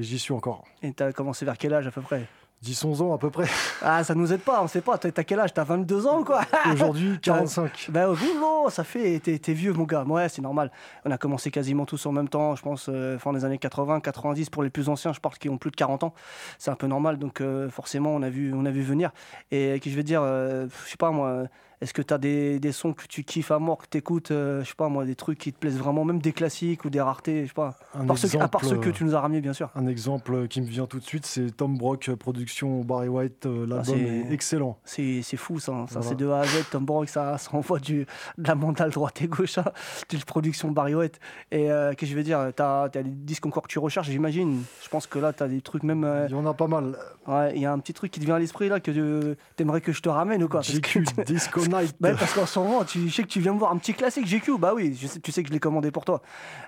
et 0.00 0.02
j'y 0.02 0.18
suis 0.18 0.32
encore. 0.32 0.64
Et 0.82 0.92
t'as 0.92 1.12
commencé 1.12 1.44
vers 1.44 1.58
quel 1.58 1.74
âge, 1.74 1.86
à 1.86 1.90
peu 1.90 2.00
près? 2.00 2.26
10-11 2.64 3.02
ans 3.02 3.14
à 3.14 3.18
peu 3.18 3.30
près. 3.30 3.46
Ah, 3.82 4.04
ça 4.04 4.14
nous 4.14 4.30
aide 4.30 4.42
pas, 4.42 4.62
on 4.62 4.68
sait 4.68 4.82
pas. 4.82 4.98
T'as 4.98 5.24
quel 5.24 5.40
âge? 5.40 5.54
T'as 5.54 5.64
22 5.64 6.06
ans, 6.06 6.22
quoi? 6.22 6.42
Aujourd'hui, 6.72 7.18
45. 7.18 7.88
Ben 7.88 8.10
oui, 8.10 8.32
non, 8.38 8.68
ça 8.68 8.84
fait. 8.84 9.18
T'es 9.18 9.52
vieux, 9.54 9.72
mon 9.72 9.84
gars. 9.84 10.04
Ouais, 10.04 10.28
c'est 10.28 10.42
normal. 10.42 10.70
On 11.06 11.10
a 11.10 11.16
commencé 11.16 11.50
quasiment 11.50 11.86
tous 11.86 12.04
en 12.04 12.12
même 12.12 12.28
temps, 12.28 12.54
je 12.56 12.62
pense, 12.62 12.90
euh, 12.90 13.18
fin 13.18 13.32
des 13.32 13.46
années 13.46 13.56
80, 13.56 14.00
90 14.00 14.50
pour 14.50 14.62
les 14.62 14.68
plus 14.68 14.90
anciens, 14.90 15.14
je 15.14 15.20
pense, 15.20 15.38
qui 15.38 15.48
ont 15.48 15.56
plus 15.56 15.70
de 15.70 15.76
40 15.76 16.04
ans. 16.04 16.14
C'est 16.58 16.70
un 16.70 16.74
peu 16.74 16.86
normal, 16.86 17.18
donc 17.18 17.40
euh, 17.40 17.70
forcément, 17.70 18.10
on 18.10 18.20
a, 18.20 18.28
vu, 18.28 18.52
on 18.54 18.66
a 18.66 18.70
vu 18.70 18.82
venir. 18.82 19.12
Et 19.50 19.80
que 19.80 19.88
je 19.88 19.96
vais 19.96 20.02
dire, 20.02 20.20
euh, 20.22 20.66
je 20.84 20.90
sais 20.90 20.98
pas 20.98 21.10
moi, 21.10 21.44
est-ce 21.80 21.94
que 21.94 22.02
t'as 22.02 22.18
des, 22.18 22.60
des 22.60 22.72
sons 22.72 22.92
que 22.92 23.06
tu 23.06 23.24
kiffes 23.24 23.50
à 23.50 23.58
mort, 23.58 23.78
que 23.78 23.86
t'écoutes, 23.86 24.30
euh, 24.32 24.62
je 24.62 24.68
sais 24.68 24.74
pas 24.76 24.88
moi, 24.88 25.04
des 25.04 25.14
trucs 25.14 25.38
qui 25.38 25.52
te 25.52 25.58
plaisent 25.58 25.78
vraiment, 25.78 26.04
même 26.04 26.18
des 26.20 26.32
classiques 26.32 26.84
ou 26.84 26.90
des 26.90 27.00
raretés, 27.00 27.42
je 27.44 27.48
sais 27.48 27.54
pas? 27.54 27.74
Un 27.94 28.02
À 28.02 28.06
part, 28.06 28.18
ceux, 28.18 28.28
à 28.40 28.48
part 28.48 28.60
exemple, 28.62 28.76
ceux 28.76 28.80
que 28.82 28.88
euh, 28.90 28.92
tu 28.92 29.04
nous 29.04 29.14
as 29.14 29.20
ramenés, 29.20 29.40
bien 29.40 29.52
sûr. 29.54 29.70
Un 29.74 29.86
exemple 29.86 30.46
qui 30.48 30.60
me 30.60 30.66
vient 30.66 30.86
tout 30.86 30.98
de 30.98 31.04
suite, 31.04 31.24
c'est 31.26 31.56
Tom 31.56 31.78
Brock, 31.78 32.10
production 32.16 32.80
Barry 32.84 33.08
White. 33.08 33.46
euh, 33.46 33.60
L'album 33.66 33.78
Ah, 33.80 33.84
c'est- 33.84 33.98
est 33.98 34.32
excellent. 34.32 34.78
C'est 34.84 35.22
fou 35.36 35.58
ça, 35.58 35.72
hein. 35.72 35.86
ça 35.88 36.00
Voilà. 36.00 36.08
c'est 36.08 36.14
de 36.16 36.28
A 36.28 36.40
à 36.40 36.44
Z, 36.44 36.64
Tom 36.70 36.84
Brock, 36.84 37.08
ça, 37.08 37.38
ça 37.38 37.50
envoie 37.54 37.78
du, 37.78 38.06
de 38.38 38.46
la 38.48 38.54
mandale 38.54 38.90
droite 38.90 39.22
et 39.22 39.26
gauche, 39.28 39.58
hein. 39.58 39.64
de 40.10 40.16
la 40.18 40.24
production 40.24 40.70
Barry 40.70 40.94
White. 40.94 41.18
Et 41.50 41.70
euh, 41.70 41.90
qu'est-ce 41.90 42.00
que 42.00 42.06
je 42.06 42.16
veux 42.16 42.22
dire, 42.22 42.50
t'as 42.54 42.84
as 42.84 42.88
des 42.90 43.04
disques 43.04 43.46
encore 43.46 43.62
que 43.62 43.68
tu 43.68 43.78
recherches, 43.78 44.08
j'imagine. 44.10 44.62
Je 44.82 44.88
pense 44.88 45.06
que 45.06 45.18
là, 45.18 45.32
t'as 45.32 45.48
des 45.48 45.60
trucs 45.62 45.82
même. 45.82 46.04
euh, 46.04 46.26
Il 46.28 46.32
y 46.32 46.38
en 46.38 46.44
a 46.46 46.54
pas 46.54 46.66
mal. 46.66 46.96
ouais, 47.26 47.52
il 47.54 47.62
y 47.62 47.66
a 47.66 47.72
un 47.72 47.78
petit 47.78 47.94
truc 47.94 48.10
qui 48.10 48.20
te 48.20 48.24
vient 48.26 48.34
à 48.34 48.38
l'esprit 48.38 48.68
là 48.68 48.80
que 48.80 48.90
tu 48.90 49.36
t'aimerais 49.56 49.80
que 49.80 49.92
je 49.92 50.02
te 50.02 50.08
ramène 50.08 50.42
ou 50.42 50.48
quoi? 50.48 50.60
Que- 50.60 50.66
GQ, 50.72 51.04
Disco 51.26 51.60
Night. 51.70 51.94
Bah, 52.00 52.12
parce 52.18 52.32
qu'en 52.34 52.46
ce 52.46 52.58
moment, 52.58 52.84
tu, 52.84 53.10
sais 53.10 53.22
que 53.22 53.28
tu 53.28 53.40
viens 53.40 53.52
me 53.52 53.58
voir 53.58 53.72
un 53.72 53.78
petit 53.78 53.94
classique 53.94 54.26
GQ. 54.26 54.58
Bah 54.58 54.72
oui, 54.74 54.96
tu 55.22 55.32
sais 55.32 55.42
que 55.42 55.48
je 55.48 55.52
l'ai 55.52 55.60
commandé 55.60 55.90
pour 55.90 56.04
toi. 56.04 56.20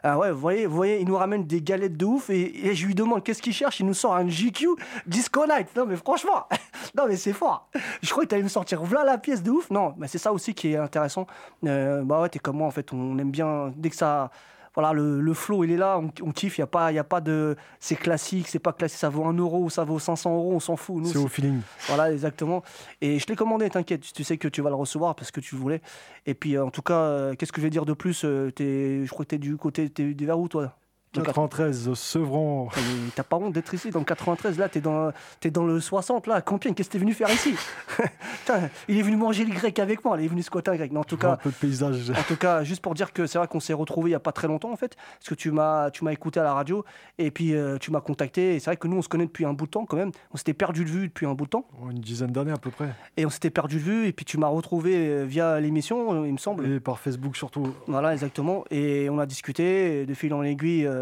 Ah 0.03 0.19
ouais, 0.19 0.31
vous 0.31 0.39
voyez, 0.39 0.67
voyez, 0.67 1.01
il 1.01 1.07
nous 1.07 1.17
ramène 1.17 1.47
des 1.47 1.61
galettes 1.61 1.97
de 1.97 2.05
ouf 2.05 2.31
et, 2.31 2.75
je 2.75 2.87
lui 2.87 2.95
demande 2.95 3.23
qu'est-ce 3.23 3.43
qu'il 3.43 3.53
cherche? 3.53 3.81
Il 3.81 3.87
nous 3.87 3.95
sort 3.95 4.15
un 4.15 4.29
GQ 4.29 4.69
Disco 5.07 5.47
Night. 5.47 5.69
Non 5.77 5.87
mais 5.87 5.97
franchement, 5.97 6.47
non 6.97 7.05
mais 7.09 7.17
c'est 7.17 7.33
fort. 7.33 7.69
Je 8.03 8.11
crois 8.11 8.25
que 8.25 8.29
tu 8.29 8.35
allais 8.35 8.45
me 8.45 8.49
sortir 8.49 8.83
voilà 8.83 9.13
la 9.13 9.19
pièce 9.19 9.43
de 9.43 9.51
ouf. 9.51 9.71
Non, 9.71 9.95
mais 9.99 10.09
c'est 10.09 10.19
ça 10.19 10.33
aussi 10.33 10.55
qui 10.55 10.73
est 10.73 10.77
intéressant. 10.77 11.27
Euh, 11.67 12.03
bah 12.03 12.21
ouais, 12.21 12.29
t'es 12.29 12.39
comme 12.39 12.57
moi 12.57 12.67
en 12.67 12.71
fait. 12.71 12.93
On 12.93 13.19
aime 13.19 13.31
bien 13.31 13.73
dès 13.77 13.91
que 13.91 13.97
ça. 13.97 14.31
Voilà, 14.75 14.93
le, 14.95 15.21
le 15.21 15.35
flow, 15.35 15.65
il 15.65 15.71
est 15.73 15.77
là, 15.77 15.99
on, 15.99 16.11
on 16.27 16.33
kiffe, 16.33 16.57
il 16.57 16.63
n'y 16.63 16.65
a, 16.65 16.67
pas- 16.67 16.91
y 16.93 16.99
a 16.99 17.05
pas 17.05 17.21
de. 17.21 17.57
C'est 17.79 17.95
classique, 17.97 18.49
c'est 18.49 18.59
pas 18.59 18.73
classique, 18.73 18.99
ça 18.99 19.11
vaut 19.11 19.25
1 19.25 19.35
euro 19.35 19.65
ou 19.65 19.71
ça 19.71 19.85
vaut 19.85 19.99
500 19.99 20.35
euros, 20.35 20.53
on 20.55 20.61
s'en 20.61 20.77
fout. 20.77 20.97
Nous, 21.03 21.05
C'est 21.13 21.19
au 21.19 21.29
feeling. 21.29 21.61
voilà, 21.89 22.11
exactement. 22.11 22.63
Et 23.03 23.19
je 23.19 23.27
l'ai 23.27 23.37
commandé, 23.37 23.69
t'inquiète, 23.69 24.01
tu 24.15 24.25
sais 24.25 24.39
que 24.39 24.49
tu 24.49 24.63
vas 24.63 24.71
le 24.71 24.77
recevoir 24.77 25.15
parce 25.15 25.31
que 25.31 25.41
tu 25.41 25.57
voulais. 25.57 25.83
Et 26.25 26.33
puis, 26.35 26.57
euh, 26.57 26.65
en 26.65 26.71
tout 26.71 26.81
cas, 26.83 26.95
euh, 26.95 27.35
qu'est-ce 27.35 27.53
que 27.53 27.61
je 27.61 27.67
vais 27.67 27.71
dire 27.71 27.85
de 27.85 27.93
plus 27.93 28.23
euh, 28.25 28.51
t'es- 28.51 29.05
Je 29.05 29.11
crois 29.11 29.25
que 29.27 29.31
t'es 29.31 29.39
du 29.39 29.57
côté, 29.59 29.91
t'es 29.91 30.15
du 30.15 30.25
vers 30.27 30.39
où, 30.39 30.49
toi? 30.49 30.75
93, 31.13 31.93
Sevran. 31.95 32.69
Mais 32.77 33.11
T'as 33.15 33.23
pas 33.23 33.37
honte 33.37 33.53
d'être 33.53 33.73
ici 33.75 33.91
dans 33.91 33.99
le 33.99 34.05
93, 34.05 34.59
là, 34.59 34.69
t'es 34.69 34.81
dans, 34.81 35.13
t'es 35.41 35.51
dans 35.51 35.65
le 35.65 35.79
60, 35.81 36.27
là, 36.27 36.37
à 36.37 36.41
Compiègne, 36.41 36.75
qu'est-ce 36.75 36.89
que 36.89 36.93
t'es 36.95 36.99
venu 36.99 37.13
faire 37.13 37.31
ici? 37.31 37.55
Putain, 38.41 38.71
Il 38.89 38.99
est 38.99 39.03
venu 39.03 39.17
manger 39.17 39.45
le 39.45 39.53
grec 39.53 39.79
avec 39.79 40.05
moi, 40.05 40.17
il 40.19 40.25
est 40.25 40.29
venu 40.29 40.43
squatter 40.43 40.71
un 40.71 40.77
grec. 40.77 40.91
Mais 40.93 40.99
en 40.99 41.05
tout 41.05 41.17
vois 41.17 41.33
un 41.33 41.37
cas, 41.37 41.43
peu 41.43 41.51
de 41.51 41.55
paysage. 41.55 42.11
en 42.11 42.23
tout 42.23 42.37
cas, 42.37 42.65
juste 42.65 42.81
pour 42.81 42.95
dire 42.95 43.13
que 43.13 43.27
c'est 43.27 43.39
vrai 43.39 43.47
qu'on 43.47 43.61
s'est 43.61 43.73
retrouvés 43.73 44.11
il 44.11 44.13
y 44.13 44.17
a 44.17 44.21
pas 44.21 44.33
très 44.33 44.49
longtemps 44.49 44.73
en 44.73 44.77
fait, 44.77 44.97
parce 45.19 45.29
que 45.29 45.35
tu 45.35 45.51
m'as, 45.51 45.91
écouté 46.11 46.41
à 46.41 46.45
la 46.45 46.55
radio 46.55 46.85
et 47.19 47.31
puis 47.31 47.55
euh, 47.55 47.79
tu 47.79 47.91
m'as 47.91 48.01
contacté. 48.01 48.55
Et 48.55 48.59
c'est 48.61 48.67
vrai 48.71 48.77
que 48.77 48.89
nous 48.89 48.97
on 48.97 49.03
se 49.03 49.09
connaît 49.09 49.27
depuis 49.27 49.45
un 49.45 49.53
bout 49.53 49.67
de 49.67 49.71
temps 49.71 49.85
quand 49.87 49.97
même. 49.97 50.13
On 50.33 50.37
s'était 50.37 50.55
perdu 50.55 50.85
de 50.85 50.91
vue 50.91 51.09
depuis 51.09 51.27
un 51.27 51.35
bout 51.35 51.45
de 51.45 51.51
temps 51.51 51.67
Une 51.91 52.01
dizaine 52.01 52.33
d'années 52.33 52.53
à 52.53 52.57
peu 52.59 52.71
près. 52.71 52.89
et 53.17 53.27
on 53.27 53.31
s'était 53.31 53.51
perdu 53.51 53.77
de 53.77 53.83
vue 53.83 54.07
et 54.07 54.13
puis 54.13 54.25
tu 54.25 54.39
m'as 54.39 54.49
retrouvé 54.49 54.95
euh, 54.95 55.25
via 55.25 55.61
l'émission, 55.61 56.23
euh, 56.23 56.27
il 56.27 56.33
me 56.33 56.39
semble. 56.39 56.67
Et 56.67 56.81
par 56.81 56.99
Facebook 56.99 57.37
surtout. 57.37 57.75
Voilà, 57.87 58.13
exactement. 58.13 58.65
Et 58.71 59.09
on 59.11 59.19
a 59.19 59.27
discuté 59.27 60.07
de 60.07 60.15
fil 60.15 60.33
en 60.33 60.43
aiguille. 60.43 60.87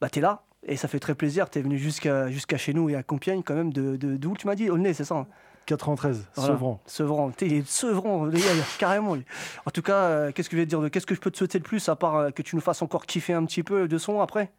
bah 0.00 0.08
t'es 0.10 0.20
là. 0.20 0.42
Et 0.66 0.76
ça 0.76 0.88
fait 0.88 0.98
très 1.00 1.14
plaisir, 1.14 1.48
t'es 1.48 1.62
venu 1.62 1.78
jusqu'à 1.78 2.30
jusqu'à 2.30 2.58
chez 2.58 2.74
nous 2.74 2.90
et 2.90 2.94
à 2.94 3.02
Compiègne 3.02 3.42
quand 3.42 3.54
même, 3.54 3.72
de, 3.72 3.96
de, 3.96 4.16
d'où 4.16 4.36
tu 4.36 4.46
m'as 4.46 4.54
dit 4.54 4.68
Aulnay, 4.70 4.92
c'est 4.92 5.04
ça 5.04 5.14
hein 5.16 5.26
93, 5.66 6.26
Voilà. 6.34 6.52
Sevran. 6.54 6.80
Sevran, 6.86 7.30
T'es- 7.30 7.46
il 7.46 7.52
est 7.54 7.66
Sevran, 7.68 8.26
gars, 8.26 8.38
carrément. 8.78 9.14
lui. 9.14 9.24
En 9.66 9.70
tout 9.70 9.82
cas, 9.82 9.94
euh, 9.94 10.32
qu'est-ce 10.32 10.48
que 10.50 10.56
je 10.56 10.60
vais 10.60 10.66
te 10.66 10.70
dire 10.70 10.80
de 10.80 10.88
Qu'est-ce 10.88 11.06
que 11.06 11.14
je 11.14 11.20
peux 11.20 11.30
te 11.30 11.36
souhaiter 11.38 11.58
de 11.58 11.64
plus 11.64 11.88
à 11.88 11.96
part 11.96 12.16
euh, 12.16 12.30
que 12.30 12.42
tu 12.42 12.56
nous 12.56 12.62
fasses 12.62 12.82
encore 12.82 13.06
kiffer 13.06 13.34
un 13.34 13.44
petit 13.44 13.62
peu 13.62 13.86
de 13.88 13.96
son 13.98 14.20
après? 14.20 14.50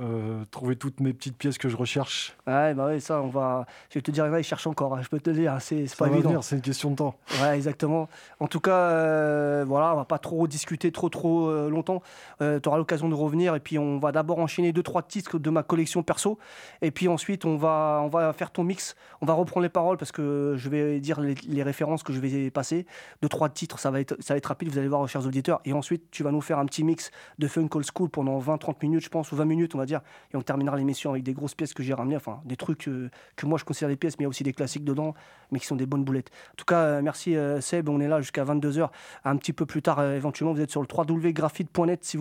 Euh, 0.00 0.44
trouver 0.52 0.76
toutes 0.76 1.00
mes 1.00 1.12
petites 1.12 1.36
pièces 1.36 1.58
que 1.58 1.68
je 1.68 1.76
recherche. 1.76 2.36
Ouais, 2.46 2.72
bah 2.72 2.86
ouais, 2.86 3.00
ça, 3.00 3.20
on 3.20 3.28
va. 3.28 3.66
Je 3.90 3.94
vais 3.98 4.02
te 4.02 4.12
dire, 4.12 4.26
il 4.38 4.44
cherchent 4.44 4.68
encore. 4.68 4.94
hein, 4.94 5.00
je 5.02 5.08
peux 5.08 5.18
te 5.18 5.28
le 5.30 5.36
dire, 5.36 5.56
c'est 5.60 5.88
c'est 5.88 5.98
pas 5.98 6.06
va 6.06 6.16
évident. 6.16 6.40
c'est 6.40 6.54
une 6.54 6.62
question 6.62 6.92
de 6.92 6.96
temps. 6.96 7.16
Ouais, 7.40 7.56
exactement. 7.56 8.08
En 8.38 8.46
tout 8.46 8.60
cas, 8.60 8.76
euh, 8.76 9.64
voilà, 9.66 9.92
on 9.92 9.96
va 9.96 10.04
pas 10.04 10.18
trop 10.18 10.46
discuter 10.46 10.92
trop 10.92 11.08
trop 11.08 11.48
euh, 11.48 11.68
longtemps. 11.68 12.00
tu 12.38 12.68
auras 12.68 12.78
l'occasion 12.78 13.08
de 13.08 13.14
revenir 13.14 13.56
et 13.56 13.60
puis 13.60 13.76
on 13.78 13.98
va 13.98 14.12
d'abord 14.12 14.38
enchaîner 14.38 14.72
deux 14.72 14.84
trois 14.84 15.02
titres 15.02 15.38
de 15.40 15.50
ma 15.50 15.64
collection 15.64 16.02
perso 16.04 16.38
et 16.80 16.90
puis 16.92 17.08
ensuite 17.08 17.44
on 17.44 17.56
va 17.56 18.00
on 18.04 18.08
va 18.08 18.32
faire 18.32 18.52
ton 18.52 18.62
mix. 18.62 18.94
On 19.20 19.26
va 19.26 19.34
reprendre 19.34 19.64
les 19.64 19.68
paroles 19.68 19.96
parce 19.96 20.12
que 20.12 20.54
je 20.56 20.68
vais 20.68 21.00
dire 21.00 21.20
les, 21.20 21.34
les 21.48 21.62
références 21.64 22.04
que 22.04 22.12
je 22.12 22.20
vais 22.20 22.50
passer. 22.50 22.86
Deux 23.20 23.28
trois 23.28 23.48
titres, 23.48 23.80
ça 23.80 23.90
va 23.90 24.00
être 24.00 24.16
ça 24.20 24.34
va 24.34 24.38
être 24.38 24.46
rapide. 24.46 24.68
Vous 24.68 24.78
allez 24.78 24.88
voir, 24.88 25.06
chers 25.08 25.26
auditeurs. 25.26 25.60
Et 25.64 25.72
ensuite, 25.72 26.04
tu 26.12 26.22
vas 26.22 26.30
nous 26.30 26.40
faire 26.40 26.60
un 26.60 26.66
petit 26.66 26.84
mix 26.84 27.10
de 27.40 27.48
funk 27.48 27.68
old 27.74 27.84
school 27.92 28.08
pendant 28.08 28.38
20-30 28.38 28.76
minutes, 28.82 29.04
je 29.04 29.08
pense, 29.08 29.32
ou 29.32 29.36
20 29.36 29.44
minutes, 29.44 29.71
on 29.74 29.78
va 29.78 29.86
dire. 29.86 30.00
Et 30.32 30.36
on 30.36 30.42
terminera 30.42 30.76
l'émission 30.76 31.10
avec 31.10 31.22
des 31.22 31.32
grosses 31.32 31.54
pièces 31.54 31.74
que 31.74 31.82
j'ai 31.82 31.94
ramenées, 31.94 32.16
enfin 32.16 32.40
des 32.44 32.56
trucs 32.56 32.88
euh, 32.88 33.10
que 33.36 33.46
moi 33.46 33.58
je 33.58 33.64
considère 33.64 33.88
des 33.88 33.96
pièces, 33.96 34.18
mais 34.18 34.22
il 34.22 34.26
y 34.26 34.26
a 34.26 34.28
aussi 34.28 34.44
des 34.44 34.52
classiques 34.52 34.84
dedans, 34.84 35.14
mais 35.50 35.58
qui 35.58 35.66
sont 35.66 35.76
des 35.76 35.86
bonnes 35.86 36.04
boulettes. 36.04 36.30
En 36.52 36.56
tout 36.56 36.64
cas, 36.64 36.78
euh, 36.78 37.02
merci 37.02 37.36
euh, 37.36 37.60
Seb, 37.60 37.88
on 37.88 38.00
est 38.00 38.08
là 38.08 38.20
jusqu'à 38.20 38.44
22h. 38.44 38.88
Un 39.24 39.36
petit 39.36 39.52
peu 39.52 39.66
plus 39.66 39.82
tard, 39.82 40.02
éventuellement, 40.02 40.54
vous 40.54 40.60
êtes 40.60 40.70
sur 40.70 40.82
le 40.82 40.88
www.graphite.net. 40.92 42.04
Si, 42.04 42.18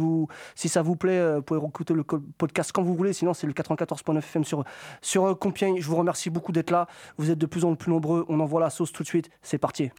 si 0.55 0.69
ça 0.69 0.81
vous 0.81 0.95
plaît, 0.95 1.35
vous 1.35 1.41
pouvez 1.41 1.59
écouter 1.65 1.93
le 1.93 2.03
podcast 2.03 2.71
quand 2.71 2.83
vous 2.83 2.95
voulez. 2.95 3.13
Sinon, 3.13 3.33
c'est 3.33 3.47
le 3.47 3.53
94.9 3.53 4.17
FM 4.17 4.43
sur, 4.43 4.63
sur 5.01 5.37
Compiègne. 5.37 5.79
Je 5.79 5.87
vous 5.87 5.95
remercie 5.95 6.29
beaucoup 6.29 6.51
d'être 6.51 6.71
là. 6.71 6.87
Vous 7.17 7.31
êtes 7.31 7.37
de 7.37 7.45
plus 7.45 7.65
en 7.65 7.75
plus 7.75 7.91
nombreux. 7.91 8.25
On 8.29 8.39
envoie 8.39 8.61
la 8.61 8.69
sauce 8.69 8.91
tout 8.91 9.03
de 9.03 9.07
suite. 9.07 9.29
C'est 9.41 9.57
parti. 9.57 9.91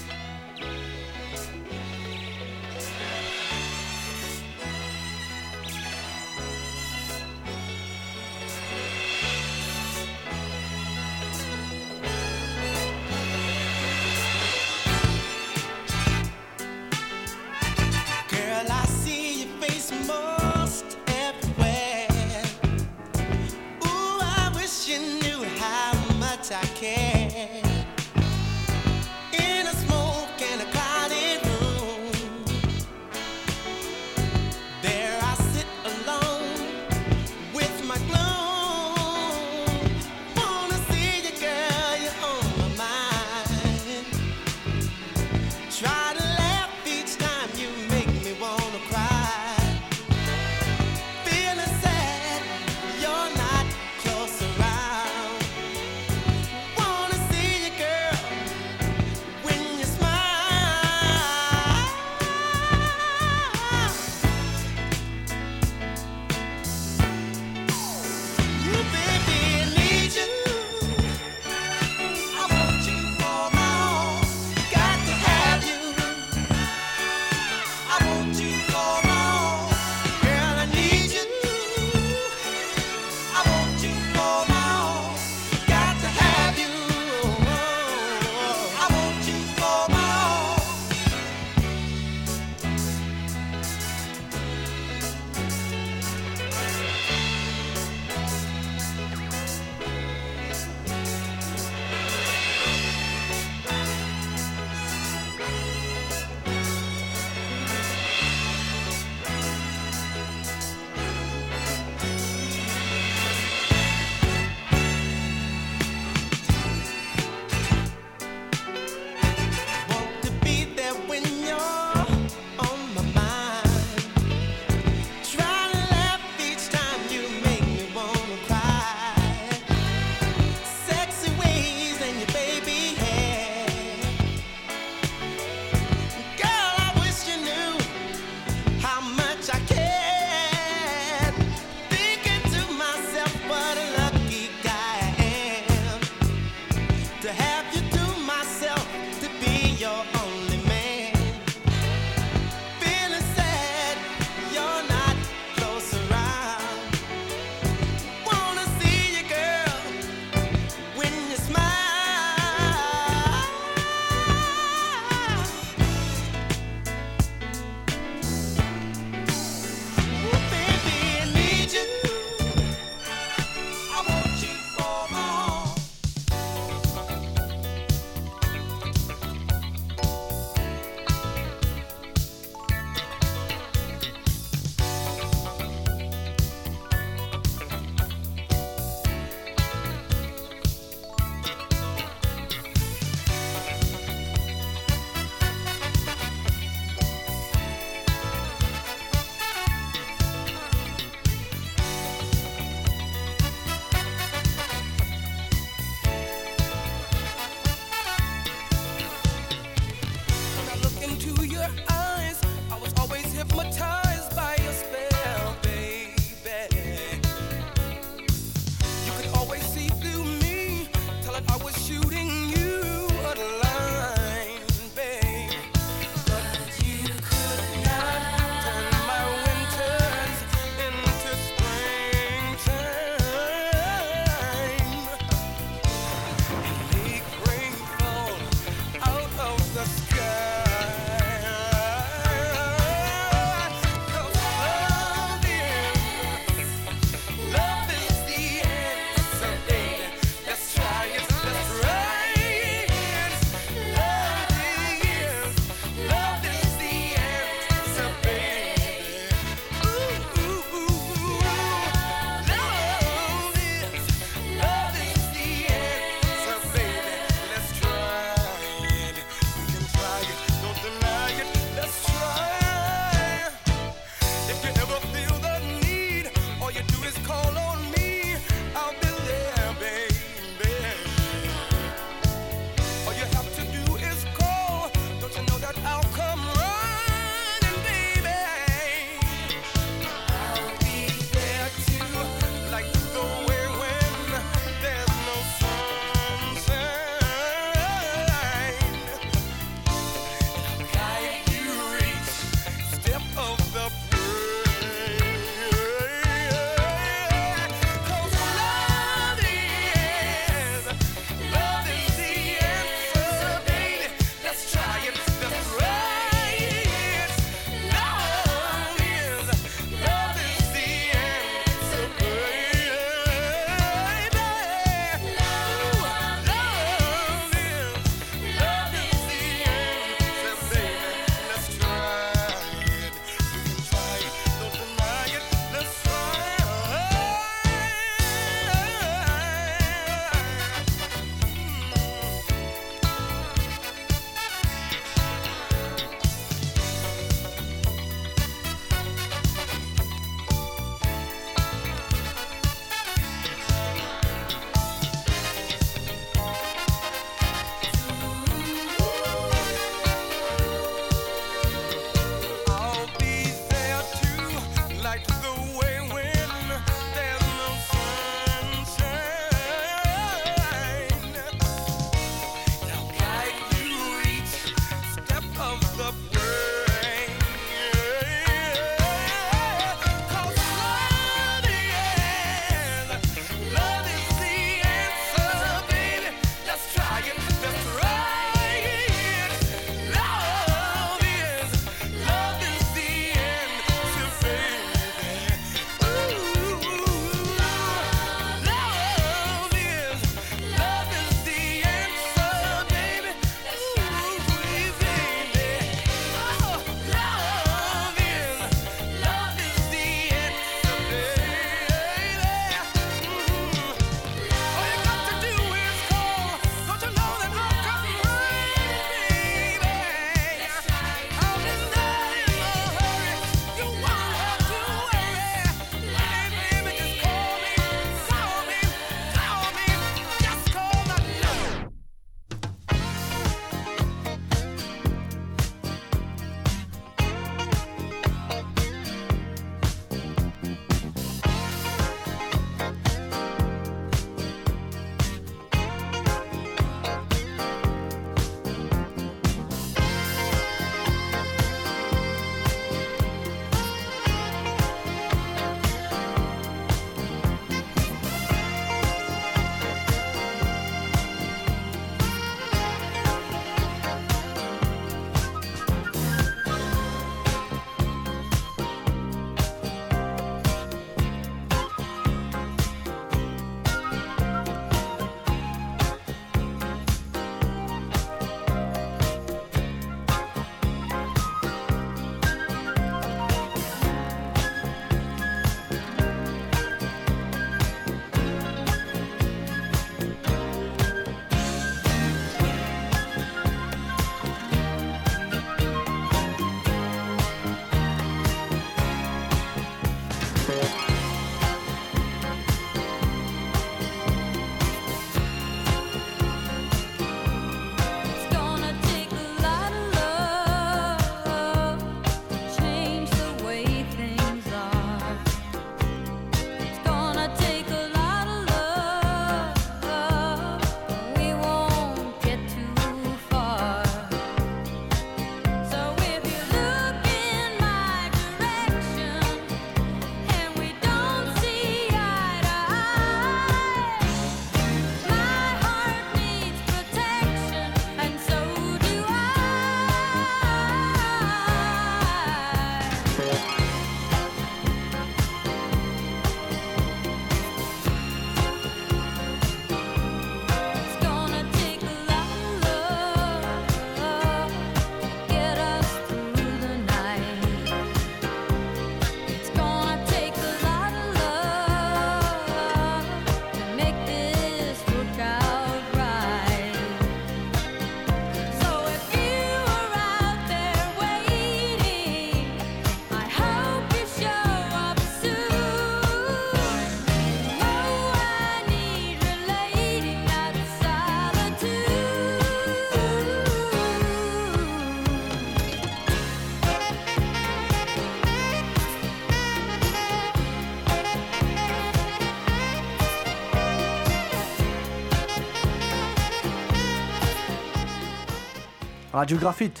Radio 599.34 599.58
Graphite. 599.58 600.00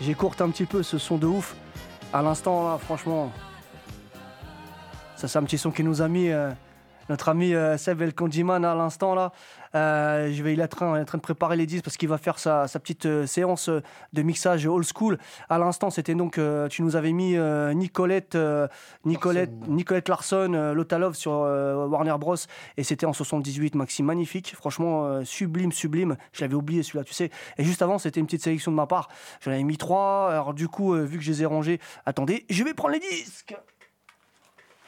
J'écourte 0.00 0.40
un 0.40 0.50
petit 0.50 0.64
peu 0.64 0.84
ce 0.84 0.96
son 0.96 1.18
de 1.18 1.26
ouf. 1.26 1.56
À 2.12 2.22
l'instant, 2.22 2.68
là, 2.68 2.78
franchement. 2.78 3.32
Ça, 5.16 5.26
c'est 5.26 5.40
un 5.40 5.42
petit 5.42 5.58
son 5.58 5.72
qui 5.72 5.82
nous 5.82 6.02
a 6.02 6.06
mis 6.06 6.30
euh, 6.30 6.52
notre 7.08 7.28
ami 7.28 7.54
euh, 7.54 7.76
Seb 7.76 8.02
El 8.02 8.14
Kondiman 8.14 8.64
à 8.64 8.74
l'instant, 8.74 9.14
là. 9.14 9.32
Euh, 9.74 10.32
je 10.32 10.42
vais, 10.42 10.54
il 10.54 10.60
est 10.60 10.64
en 10.64 10.68
train, 10.68 11.02
en 11.02 11.04
de 11.04 11.20
préparer 11.20 11.56
les 11.56 11.66
disques 11.66 11.84
parce 11.84 11.96
qu'il 11.96 12.08
va 12.08 12.18
faire 12.18 12.38
sa, 12.38 12.68
sa 12.68 12.78
petite 12.78 13.06
euh, 13.06 13.26
séance 13.26 13.68
de 14.12 14.22
mixage 14.22 14.66
old 14.66 14.86
school. 14.86 15.18
À 15.48 15.58
l'instant, 15.58 15.90
c'était 15.90 16.14
donc, 16.14 16.38
euh, 16.38 16.68
tu 16.68 16.82
nous 16.82 16.96
avais 16.96 17.12
mis 17.12 17.36
Nicolette, 17.74 18.36
Nicolette, 19.04 19.50
Larson. 19.50 19.72
Nicolette 19.72 20.08
Larson, 20.08 20.72
Lotta 20.74 20.98
Love 20.98 21.14
sur 21.14 21.32
Warner 21.32 22.14
Bros. 22.18 22.36
Et 22.76 22.84
c'était 22.84 23.06
en 23.06 23.12
78, 23.12 23.74
Maxime, 23.74 24.06
magnifique. 24.06 24.54
Franchement, 24.56 25.24
sublime, 25.24 25.72
sublime. 25.72 26.16
Je 26.32 26.42
l'avais 26.42 26.54
oublié 26.54 26.82
celui-là, 26.82 27.04
tu 27.04 27.14
sais. 27.14 27.30
Et 27.56 27.64
juste 27.64 27.82
avant, 27.82 27.98
c'était 27.98 28.20
une 28.20 28.26
petite 28.26 28.42
sélection 28.42 28.70
de 28.70 28.76
ma 28.76 28.86
part. 28.86 29.08
J'en 29.40 29.52
avais 29.52 29.62
mis 29.62 29.76
trois. 29.76 30.30
Alors, 30.30 30.54
du 30.54 30.68
coup, 30.68 30.94
vu 30.94 31.18
que 31.18 31.24
je 31.24 31.30
les 31.30 31.42
ai 31.42 31.46
rangés, 31.46 31.80
attendez, 32.06 32.44
je 32.48 32.64
vais 32.64 32.74
prendre 32.74 32.94
les 32.94 33.00
disques. 33.00 33.54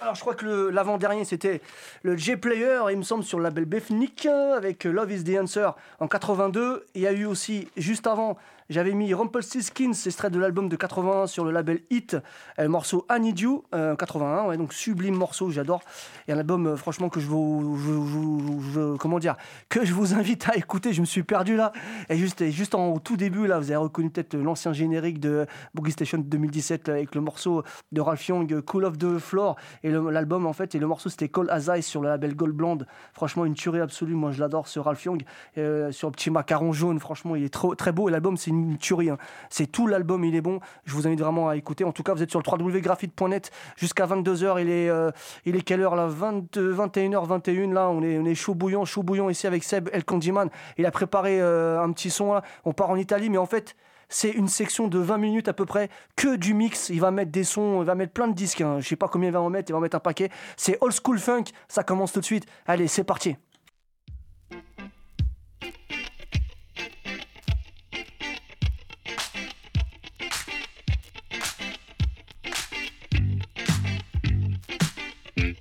Alors, 0.03 0.15
je 0.15 0.21
crois 0.21 0.35
que 0.35 0.71
l'avant-dernier, 0.71 1.27
c'était 1.27 1.61
le 2.03 2.17
J-Player, 2.17 2.85
il 2.91 2.97
me 2.97 3.03
semble, 3.03 3.23
sur 3.23 3.37
le 3.37 3.45
label 3.45 3.67
Befnik, 3.67 4.25
avec 4.25 4.87
euh, 4.87 4.93
Love 4.93 5.13
is 5.13 5.25
the 5.25 5.39
Answer 5.39 5.71
en 5.99 6.09
82. 6.09 6.87
Il 6.95 7.03
y 7.03 7.07
a 7.07 7.13
eu 7.13 7.27
aussi, 7.27 7.69
juste 7.77 8.07
avant, 8.07 8.39
j'avais 8.71 8.95
mis 8.95 9.13
Rumpelstiltskin, 9.13 9.91
extrait 9.91 10.31
de 10.31 10.39
l'album 10.39 10.69
de 10.69 10.77
81 10.77 11.27
sur 11.27 11.45
le 11.45 11.51
label 11.51 11.81
Hit, 11.91 12.15
euh, 12.15 12.63
le 12.63 12.69
morceau 12.69 13.07
I 13.11 13.21
Need 13.21 13.41
You, 13.41 13.65
euh, 13.75 13.97
81, 13.97 14.47
ouais, 14.47 14.57
donc 14.57 14.73
sublime 14.73 15.17
morceau, 15.17 15.51
j'adore. 15.51 15.83
Et 16.29 16.33
un 16.33 16.39
album, 16.39 16.67
euh, 16.67 16.77
franchement, 16.77 17.09
que 17.09 17.21
je 17.21 17.27
vous, 17.27 18.97
comment 18.99 19.19
dire, 19.19 19.37
que 19.69 19.85
je 19.85 19.93
vous 19.93 20.15
invite 20.15 20.49
à 20.49 20.57
écouter. 20.57 20.93
Je 20.93 21.01
me 21.01 21.07
suis 21.07 21.23
perdu 21.23 21.57
là. 21.57 21.73
Et 22.09 22.17
juste, 22.17 22.49
juste 22.51 22.75
en 22.75 22.93
au 22.93 22.99
tout 22.99 23.17
début, 23.17 23.47
là, 23.47 23.59
vous 23.59 23.71
avez 23.71 23.77
reconnu 23.77 24.09
peut-être 24.09 24.35
l'ancien 24.35 24.73
générique 24.73 25.21
de 25.21 25.47
Boogie 25.75 25.93
Station 25.93 26.19
2017 26.19 26.89
là, 26.89 26.95
avec 26.95 27.15
le 27.15 27.21
morceau 27.21 27.63
de 27.93 28.01
Ralph 28.01 28.27
Young, 28.29 28.61
Cool 28.63 28.85
of 28.85 28.99
the 28.99 29.19
Floor. 29.19 29.57
Et 29.83 29.91
l'album, 29.91 30.47
en 30.47 30.53
fait, 30.53 30.75
et 30.75 30.79
le 30.79 30.87
morceau, 30.87 31.09
c'était 31.09 31.29
Call 31.29 31.51
as 31.51 31.83
sur 31.83 32.01
le 32.01 32.09
label 32.09 32.35
Gold 32.35 32.55
Blonde. 32.55 32.87
Franchement, 33.13 33.45
une 33.45 33.55
tuerie 33.55 33.81
absolue. 33.81 34.15
Moi, 34.15 34.31
je 34.33 34.41
l'adore, 34.41 34.69
ce 34.69 34.79
Ralph 34.79 35.05
Young. 35.05 35.25
Euh, 35.59 35.91
sur 35.93 36.09
le 36.09 36.13
petit 36.13 36.31
macaron 36.31 36.73
jaune, 36.73 37.01
franchement, 37.01 37.37
il 37.37 37.45
est 37.45 37.53
trop, 37.53 37.75
très 37.75 37.93
beau. 37.93 38.09
Et 38.09 38.13
l'album, 38.13 38.37
c'est 38.37 38.51
une 38.51 38.60
tuerie. 38.79 39.11
hein. 39.11 39.19
C'est 39.49 39.67
tout 39.67 39.87
l'album, 39.87 40.25
il 40.25 40.35
est 40.35 40.41
bon. 40.41 40.61
Je 40.85 40.95
vous 40.95 41.07
invite 41.07 41.21
vraiment 41.21 41.49
à 41.49 41.57
écouter. 41.57 41.85
En 41.85 41.93
tout 41.93 42.03
cas, 42.03 42.15
vous 42.15 42.23
êtes 42.23 42.31
sur 42.31 42.41
le 42.41 42.51
www.graphite.net 42.51 43.51
jusqu'à 43.77 44.07
22h. 44.07 44.61
Il 44.61 44.71
est, 44.71 44.89
euh, 44.89 45.11
il 45.45 45.57
est 45.57 45.63
quelle 45.63 45.81
heure 45.81 45.97
là? 45.97 46.07
20, 46.07 46.57
21h21 46.57 47.73
là. 47.73 47.89
On 47.89 48.03
est, 48.03 48.19
on 48.19 48.25
est 48.25 48.35
chaud 48.35 48.55
bouillant, 48.55 48.85
chaud 48.85 49.03
bouillant 49.03 49.29
ici 49.29 49.47
avec 49.47 49.65
Seb 49.65 49.89
El 49.93 50.05
Condiman. 50.05 50.49
Il 50.79 50.87
a 50.87 50.91
préparé 50.91 51.41
euh, 51.41 51.81
un 51.81 51.91
petit 51.93 52.11
son. 52.11 52.41
On 52.65 52.73
part 52.73 52.91
en 52.91 52.97
Italie, 52.97 53.31
mais 53.31 53.39
en 53.39 53.47
fait. 53.47 53.77
C'est 54.13 54.31
une 54.31 54.49
section 54.49 54.89
de 54.89 54.99
20 54.99 55.19
minutes 55.19 55.47
à 55.47 55.53
peu 55.53 55.65
près, 55.65 55.89
que 56.17 56.35
du 56.35 56.53
mix. 56.53 56.89
Il 56.89 57.01
va 57.01 57.13
mettre 57.13 57.31
des 57.31 57.45
sons, 57.45 57.81
il 57.81 57.87
va 57.87 57.95
mettre 57.95 58.13
plein 58.13 58.27
de 58.27 58.35
disques. 58.35 58.61
hein. 58.61 58.81
Je 58.81 58.89
sais 58.89 58.97
pas 58.97 59.07
combien 59.07 59.29
il 59.29 59.33
va 59.33 59.41
en 59.41 59.51
mettre, 59.51 59.71
il 59.71 59.73
va 59.73 59.79
mettre 59.79 59.95
un 59.97 60.01
paquet. 60.01 60.31
C'est 60.57 60.77
old 60.81 60.93
school 60.93 61.21
funk, 61.21 61.45
ça 61.69 61.85
commence 61.85 62.11
tout 62.13 62.19
de 62.19 62.25
suite. 62.25 62.45
Allez, 62.67 62.89
c'est 62.89 63.05
parti. 63.05 63.37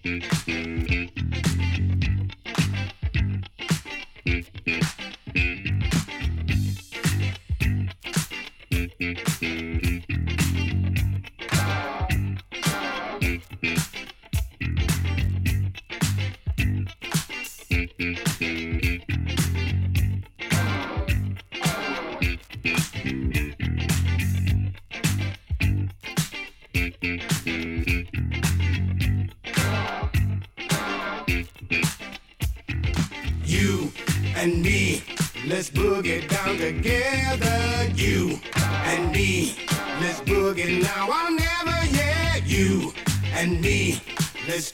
Mm-hmm. 0.05 0.38
Let's 44.59 44.71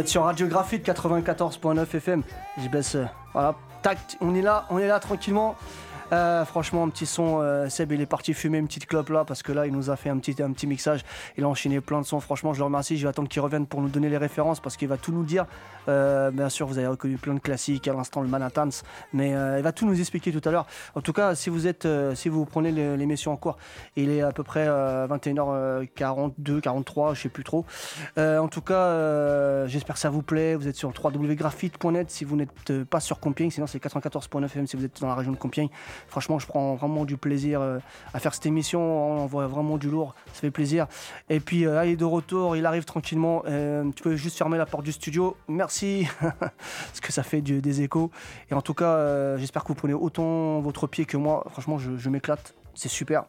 êtes 0.00 0.08
sur 0.08 0.24
Radio 0.24 0.46
Graphite 0.46 0.86
94.9 0.86 1.82
FM. 1.96 2.22
Je 2.58 2.68
baisse. 2.68 2.94
euh, 2.94 3.04
Voilà. 3.32 3.54
Tac, 3.82 3.98
on 4.20 4.34
est 4.34 4.42
là, 4.42 4.66
on 4.70 4.78
est 4.78 4.86
là 4.86 4.98
tranquillement. 5.00 5.56
Euh, 6.12 6.44
franchement, 6.44 6.82
un 6.84 6.88
petit 6.88 7.06
son. 7.06 7.40
euh, 7.40 7.68
Seb, 7.68 7.92
il 7.92 8.00
est 8.00 8.06
parti 8.06 8.34
fumer 8.34 8.58
une 8.58 8.66
petite 8.66 8.86
clope 8.86 9.10
là 9.10 9.24
parce 9.24 9.42
que 9.42 9.52
là, 9.52 9.66
il 9.66 9.72
nous 9.72 9.90
a 9.90 9.96
fait 9.96 10.10
un 10.10 10.18
petit, 10.18 10.42
un 10.42 10.52
petit 10.52 10.66
mixage. 10.66 11.04
Il 11.36 11.44
a 11.44 11.48
enchaîné 11.48 11.80
plein 11.80 12.00
de 12.00 12.06
sons. 12.06 12.20
Franchement, 12.20 12.52
je 12.52 12.58
le 12.58 12.64
remercie. 12.64 12.96
Je 12.96 13.02
vais 13.02 13.08
attendre 13.08 13.28
qu'il 13.28 13.42
revienne 13.42 13.66
pour 13.66 13.80
nous 13.80 13.88
donner 13.88 14.08
les 14.08 14.16
références 14.16 14.60
parce 14.60 14.76
qu'il 14.76 14.88
va 14.88 14.96
tout 14.96 15.12
nous 15.12 15.24
dire. 15.24 15.46
Euh, 15.88 16.30
bien 16.30 16.48
sûr, 16.48 16.66
vous 16.66 16.78
avez 16.78 16.86
reconnu 16.86 17.16
plein 17.16 17.34
de 17.34 17.40
classiques 17.40 17.88
à 17.88 17.92
l'instant, 17.92 18.20
le 18.20 18.28
Manhattans, 18.28 18.68
mais 19.12 19.34
euh, 19.34 19.58
il 19.58 19.62
va 19.62 19.72
tout 19.72 19.86
nous 19.86 19.98
expliquer 19.98 20.32
tout 20.32 20.46
à 20.48 20.52
l'heure. 20.52 20.66
En 20.94 21.00
tout 21.00 21.12
cas, 21.12 21.34
si 21.34 21.50
vous 21.50 21.66
êtes, 21.66 21.86
si 22.14 22.28
vous 22.28 22.44
prenez 22.44 22.70
l'émission 22.70 23.32
en 23.32 23.36
cours, 23.36 23.56
il 23.96 24.10
est 24.10 24.22
à 24.22 24.32
peu 24.32 24.42
près 24.42 24.66
euh, 24.68 25.06
21h42, 25.08 26.60
43, 26.60 27.14
je 27.14 27.22
sais 27.22 27.28
plus 27.28 27.44
trop. 27.44 27.64
En 28.16 28.48
tout 28.48 28.62
cas, 28.62 29.66
j'espère 29.66 29.94
que 29.94 30.00
ça 30.00 30.10
vous 30.10 30.22
plaît. 30.22 30.54
Vous 30.54 30.68
êtes 30.68 30.76
sur 30.76 30.90
www.graphite.net 30.90 32.10
si 32.10 32.24
vous 32.24 32.36
n'êtes 32.36 32.84
pas 32.84 33.00
sur 33.00 33.20
Compiègne, 33.20 33.50
sinon 33.50 33.66
c'est 33.66 33.82
94.9 33.82 34.44
FM 34.44 34.66
si 34.66 34.76
vous 34.76 34.84
êtes 34.84 35.00
dans 35.00 35.08
la 35.08 35.14
région 35.14 35.32
de 35.32 35.36
Compiègne. 35.36 35.68
Franchement, 36.08 36.38
je 36.38 36.46
prends 36.46 36.74
vraiment 36.74 37.04
du 37.04 37.16
plaisir 37.16 37.60
euh, 37.60 37.78
à 38.14 38.20
faire 38.20 38.34
cette 38.34 38.46
émission. 38.46 38.80
On 38.80 39.26
voit 39.26 39.46
vraiment 39.46 39.78
du 39.78 39.88
lourd, 39.88 40.14
ça 40.32 40.40
fait 40.40 40.50
plaisir. 40.50 40.86
Et 41.28 41.40
puis, 41.40 41.66
euh, 41.66 41.78
allez 41.78 41.96
de 41.96 42.04
retour, 42.04 42.56
il 42.56 42.66
arrive 42.66 42.84
tranquillement. 42.84 43.42
Euh, 43.46 43.84
tu 43.94 44.02
peux 44.02 44.16
juste 44.16 44.36
fermer 44.38 44.58
la 44.58 44.66
porte 44.66 44.84
du 44.84 44.92
studio. 44.92 45.36
Merci, 45.48 46.06
parce 46.20 47.00
que 47.00 47.12
ça 47.12 47.22
fait 47.22 47.40
des 47.40 47.82
échos. 47.82 48.10
Et 48.50 48.54
en 48.54 48.62
tout 48.62 48.74
cas, 48.74 49.36
j'espère 49.36 49.62
que 49.62 49.68
vous 49.68 49.74
prenez 49.74 49.94
autant 49.94 50.60
votre 50.60 50.86
pied 50.86 51.04
que 51.04 51.16
moi. 51.16 51.44
Franchement, 51.50 51.78
je 51.78 52.10
m'éclate. 52.10 52.54
C'est 52.74 52.88
super. 52.88 53.24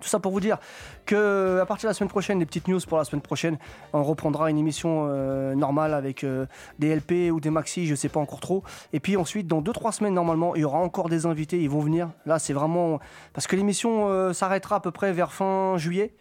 Tout 0.00 0.08
ça 0.08 0.20
pour 0.20 0.30
vous 0.30 0.40
dire 0.40 0.58
que 1.04 1.58
à 1.60 1.66
partir 1.66 1.88
de 1.88 1.90
la 1.90 1.94
semaine 1.94 2.08
prochaine, 2.08 2.38
des 2.38 2.46
petites 2.46 2.68
news 2.68 2.78
pour 2.88 2.98
la 2.98 3.04
semaine 3.04 3.20
prochaine, 3.20 3.58
on 3.92 4.04
reprendra 4.04 4.48
une 4.48 4.56
émission 4.56 5.08
euh, 5.08 5.54
normale 5.54 5.94
avec 5.94 6.22
euh, 6.22 6.46
des 6.78 6.94
LP 6.94 7.32
ou 7.32 7.40
des 7.40 7.50
maxi, 7.50 7.86
je 7.86 7.94
sais 7.96 8.08
pas 8.08 8.20
encore 8.20 8.40
trop. 8.40 8.62
Et 8.92 9.00
puis 9.00 9.16
ensuite, 9.16 9.48
dans 9.48 9.60
2-3 9.60 9.92
semaines 9.92 10.14
normalement, 10.14 10.54
il 10.54 10.62
y 10.62 10.64
aura 10.64 10.78
encore 10.78 11.08
des 11.08 11.26
invités, 11.26 11.60
ils 11.60 11.68
vont 11.68 11.80
venir. 11.80 12.10
Là, 12.24 12.38
c'est 12.38 12.52
vraiment 12.52 13.00
parce 13.32 13.48
que 13.48 13.56
l'émission 13.56 14.08
euh, 14.08 14.32
s'arrêtera 14.32 14.76
à 14.76 14.80
peu 14.80 14.92
près 14.92 15.12
vers 15.12 15.32
fin 15.32 15.76
juillet. 15.76 16.14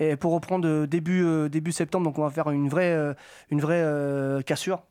Et 0.00 0.16
pour 0.16 0.32
reprendre 0.32 0.86
début, 0.86 1.48
début 1.48 1.70
septembre, 1.70 2.04
donc 2.04 2.18
on 2.18 2.22
va 2.22 2.30
faire 2.30 2.50
une 2.50 2.68
vraie, 2.68 3.14
cassure. 4.44 4.82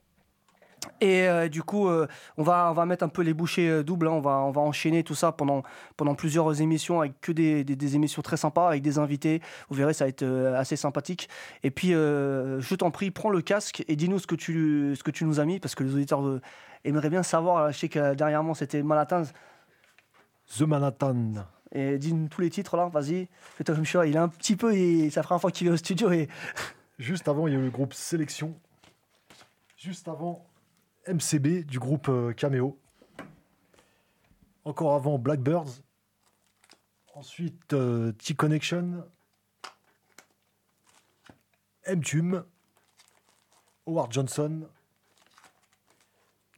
Et 1.01 1.27
euh, 1.27 1.49
du 1.49 1.63
coup, 1.63 1.89
euh, 1.89 2.07
on, 2.37 2.43
va, 2.43 2.69
on 2.69 2.73
va 2.73 2.85
mettre 2.85 3.03
un 3.03 3.09
peu 3.09 3.21
les 3.23 3.33
bouchées 3.33 3.69
euh, 3.69 3.83
doubles. 3.83 4.07
hein. 4.07 4.11
On, 4.11 4.21
va, 4.21 4.39
on 4.39 4.51
va 4.51 4.61
enchaîner 4.61 5.03
tout 5.03 5.15
ça 5.15 5.31
pendant, 5.33 5.63
pendant 5.97 6.15
plusieurs 6.15 6.61
émissions 6.61 6.99
avec 7.01 7.19
que 7.19 7.31
des, 7.33 7.63
des- 7.65 7.75
des 7.75 7.95
émissions 7.95 8.21
très 8.21 8.37
sympas, 8.37 8.67
avec 8.69 8.81
des 8.81 8.99
invités. 8.99 9.41
Vous 9.69 9.75
verrez, 9.75 9.93
ça 9.93 10.05
va 10.05 10.09
être 10.09 10.23
assez 10.23 10.75
sympathique. 10.77 11.27
Et 11.63 11.71
puis, 11.71 11.93
euh, 11.93 12.61
je 12.61 12.75
t'en 12.75 12.89
prie, 12.91 13.11
prends 13.11 13.29
le 13.31 13.41
casque 13.41 13.83
et 13.87 13.95
dis-nous 13.97 14.19
ce, 14.19 14.27
que 14.27 14.35
tu- 14.35 14.95
ce 14.95 15.03
que 15.03 15.11
tu 15.11 15.25
nous 15.25 15.39
as 15.39 15.45
mis, 15.45 15.59
parce 15.59 15.75
que 15.75 15.83
les 15.83 15.93
auditeurs 15.93 16.39
aimeraient 16.85 17.09
bien 17.09 17.23
savoir. 17.23 17.71
Je 17.71 17.77
sais 17.79 17.89
que 17.89 18.13
derrière 18.13 18.43
moi, 18.43 18.55
c'était 18.55 18.81
Manhattan. 18.81 19.23
The 20.57 20.61
Manhattan. 20.61 21.33
Et 21.75 21.97
dis-nous 21.97 22.27
tous 22.27 22.41
les 22.41 22.49
titres 22.51 22.77
là, 22.77 22.87
vas-y. 22.87 23.27
Fais-toi 23.57 23.75
comme 23.75 23.85
ça. 23.85 24.05
Il 24.05 24.15
est 24.15 24.19
un 24.19 24.27
petit 24.29 24.55
peu. 24.55 24.73
Et 24.73 25.09
ça 25.09 25.23
fera 25.23 25.35
une 25.35 25.41
fois 25.41 25.51
qu'il 25.51 25.67
est 25.67 25.71
au 25.71 25.77
studio. 25.77 26.11
Et 26.11 26.27
Juste 26.99 27.27
avant, 27.27 27.47
il 27.47 27.53
y 27.53 27.55
a 27.57 27.59
eu 27.59 27.63
le 27.63 27.71
groupe 27.71 27.93
Sélection. 27.93 28.53
Juste 29.77 30.07
avant, 30.07 30.45
MCB 31.07 31.65
du 31.65 31.79
groupe 31.79 32.07
euh, 32.09 32.33
Cameo. 32.33 32.79
Encore 34.65 34.95
avant, 34.95 35.17
Blackbirds. 35.17 35.81
Ensuite, 37.13 37.73
euh, 37.73 38.11
T-Connection. 38.13 39.03
M-Tum. 41.85 42.43
Howard 43.85 44.13
Johnson. 44.13 44.61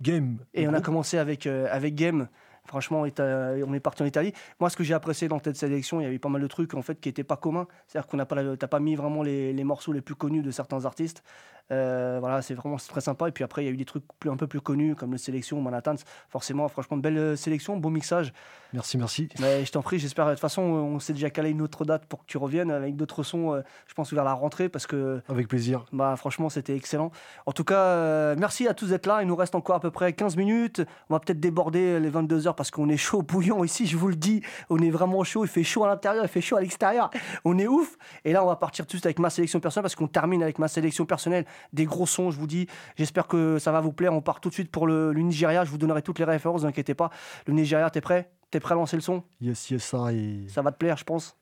Game. 0.02 0.40
Et 0.54 0.68
on 0.68 0.74
a 0.74 0.82
commencé 0.82 1.18
avec, 1.18 1.48
euh, 1.48 1.68
avec 1.72 1.96
Game. 1.96 2.28
Franchement, 2.68 3.02
on 3.02 3.74
est 3.74 3.80
parti 3.80 4.02
en 4.02 4.08
Italie. 4.08 4.34
Moi, 4.60 4.72
ce 4.72 4.76
que 4.78 4.84
j'ai 4.84 4.96
apprécié 4.96 5.28
dans 5.28 5.40
cette 5.40 5.56
sélection, 5.56 6.02
il 6.02 6.04
y 6.04 6.08
avait 6.08 6.18
pas 6.18 6.30
mal 6.30 6.42
de 6.42 6.48
trucs 6.48 6.74
en 6.74 6.82
fait 6.82 7.00
qui 7.00 7.10
n'étaient 7.10 7.24
pas 7.24 7.38
communs. 7.38 7.68
C'est-à-dire 7.88 8.08
qu'on 8.08 8.18
n'a 8.18 8.26
pas, 8.26 8.58
t'as 8.58 8.68
pas 8.68 8.80
mis 8.80 8.96
vraiment 8.96 9.22
les, 9.22 9.54
les 9.54 9.64
morceaux 9.64 9.92
les 9.92 10.02
plus 10.02 10.16
connus 10.16 10.42
de 10.42 10.50
certains 10.50 10.86
artistes. 10.86 11.24
Euh, 11.72 12.18
voilà, 12.20 12.42
c'est 12.42 12.54
vraiment 12.54 12.78
très 12.78 13.02
sympa. 13.02 13.28
Et 13.28 13.32
puis 13.32 13.44
après, 13.44 13.64
il 13.64 13.66
y 13.66 13.70
a 13.70 13.72
eu 13.72 13.78
des 13.78 13.86
trucs 13.86 14.04
plus, 14.20 14.30
un 14.30 14.38
peu 14.38 14.48
plus 14.48 14.62
connus 14.62 14.96
comme 14.96 15.12
le 15.12 15.18
sélection 15.18 15.60
Manhattan. 15.62 15.96
Forcément, 16.30 16.68
franchement, 16.68 16.98
belle 16.98 17.18
euh, 17.18 17.36
sélection, 17.36 17.78
beau 17.78 17.90
mixage. 17.90 18.34
Merci, 18.74 18.98
merci. 18.98 19.30
Mais 19.40 19.64
je 19.66 19.72
t'en 19.72 19.82
prie, 19.82 20.00
j'espère. 20.00 20.26
De 20.28 20.32
toute 20.32 20.40
façon, 20.42 20.62
on 20.62 21.00
s'est 21.00 21.14
déjà 21.14 21.30
calé 21.30 21.50
une 21.50 21.62
autre 21.62 21.86
date 21.86 22.06
pour 22.06 22.20
que 22.20 22.26
tu 22.28 22.38
reviennes 22.38 22.72
avec 22.72 22.96
d'autres 22.96 23.24
sons, 23.24 23.54
euh, 23.54 23.62
je 23.88 23.94
pense, 23.94 24.14
vers 24.14 24.24
la 24.24 24.34
rentrée 24.34 24.70
parce 24.70 24.86
que 24.86 25.22
Avec 25.30 25.48
plaisir. 25.48 25.86
bah, 25.94 26.16
franchement, 26.18 26.50
c'était 26.50 26.76
excellent. 26.76 27.12
En 27.46 27.52
tout 27.52 27.64
cas, 27.64 27.80
euh, 27.80 28.36
merci 28.38 28.68
à 28.68 28.74
tous 28.74 28.88
d'être 28.88 29.06
là. 29.06 29.22
Il 29.22 29.28
nous 29.28 29.36
reste 29.36 29.56
encore 29.56 29.78
à 29.78 29.80
peu 29.80 29.92
près 29.92 30.14
15 30.14 30.36
minutes. 30.36 30.82
On 31.10 31.14
va 31.14 31.20
peut-être 31.20 31.40
déborder 31.40 32.00
les 32.00 32.10
22 32.10 32.48
heures 32.48 32.56
parce 32.56 32.70
qu'on 32.70 32.90
est 32.90 32.98
chaud 32.98 33.22
bouillant 33.22 33.64
ici, 33.64 33.88
je 33.88 33.98
vous 33.98 34.10
le 34.10 34.16
dis. 34.16 34.42
On 34.70 34.78
est 34.80 34.90
vraiment 34.92 35.24
chaud. 35.24 35.46
Il 35.46 35.50
fait 35.50 35.64
chaud 35.64 35.86
à 35.86 35.88
l'intérieur, 35.88 36.26
il 36.26 36.30
fait 36.30 36.42
chaud 36.42 36.58
à 36.58 36.62
l'extérieur. 36.62 37.10
On 37.46 37.58
est 37.58 37.68
ouf. 37.68 37.98
Et 38.26 38.34
là, 38.34 38.44
on 38.44 38.48
va 38.48 38.56
partir 38.58 38.86
tout 38.86 38.90
de 38.90 38.98
suite 38.98 39.06
avec 39.06 39.20
ma 39.20 39.30
sélection 39.30 39.60
personnelle 39.60 39.84
parce 39.84 39.96
qu'on 39.96 40.08
termine 40.08 40.44
avec 40.44 40.60
ma 40.60 40.68
sélection 40.68 41.06
personnelle. 41.06 41.46
Des 41.74 41.86
gros 41.86 42.06
sons, 42.06 42.32
je 42.32 42.40
vous 42.40 42.48
dis. 42.48 42.68
J'espère 42.96 43.28
que 43.28 43.60
ça 43.60 43.72
va 43.72 43.82
vous 43.82 43.94
plaire. 43.94 44.14
On 44.14 44.22
part 44.22 44.40
tout 44.40 44.50
de 44.50 44.54
suite 44.54 44.72
pour 44.72 44.88
le, 44.88 45.14
le 45.14 45.22
Nigeria. 45.22 45.66
Je 45.66 45.72
vous 45.72 45.78
donnerai 45.78 46.02
toutes 46.02 46.20
les 46.20 46.26
références, 46.26 46.62
ne 46.62 46.68
vous 46.68 46.70
inquiétez 46.70 46.94
pas. 46.94 47.10
Le 47.48 47.54
Nigeria, 47.54 47.90
t'es 47.90 48.02
prêt? 48.02 48.32
T'es 48.52 48.60
prêt 48.60 48.74
à 48.74 48.76
lancer 48.76 48.96
le 48.96 49.02
son? 49.02 49.24
Yes, 49.42 49.70
yes, 49.72 49.84
ça. 49.84 50.14
Et... 50.14 50.48
Ça 50.48 50.62
va 50.62 50.72
te 50.72 50.78
plaire, 50.78 50.98
je 50.98 51.04
pense. 51.04 51.36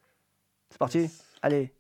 C'est 0.69 0.80
parti? 0.80 1.10
Allez. 1.41 1.73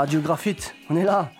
Radio 0.00 0.22
Graphite, 0.22 0.74
on 0.88 0.96
est 0.96 1.04
là. 1.04 1.30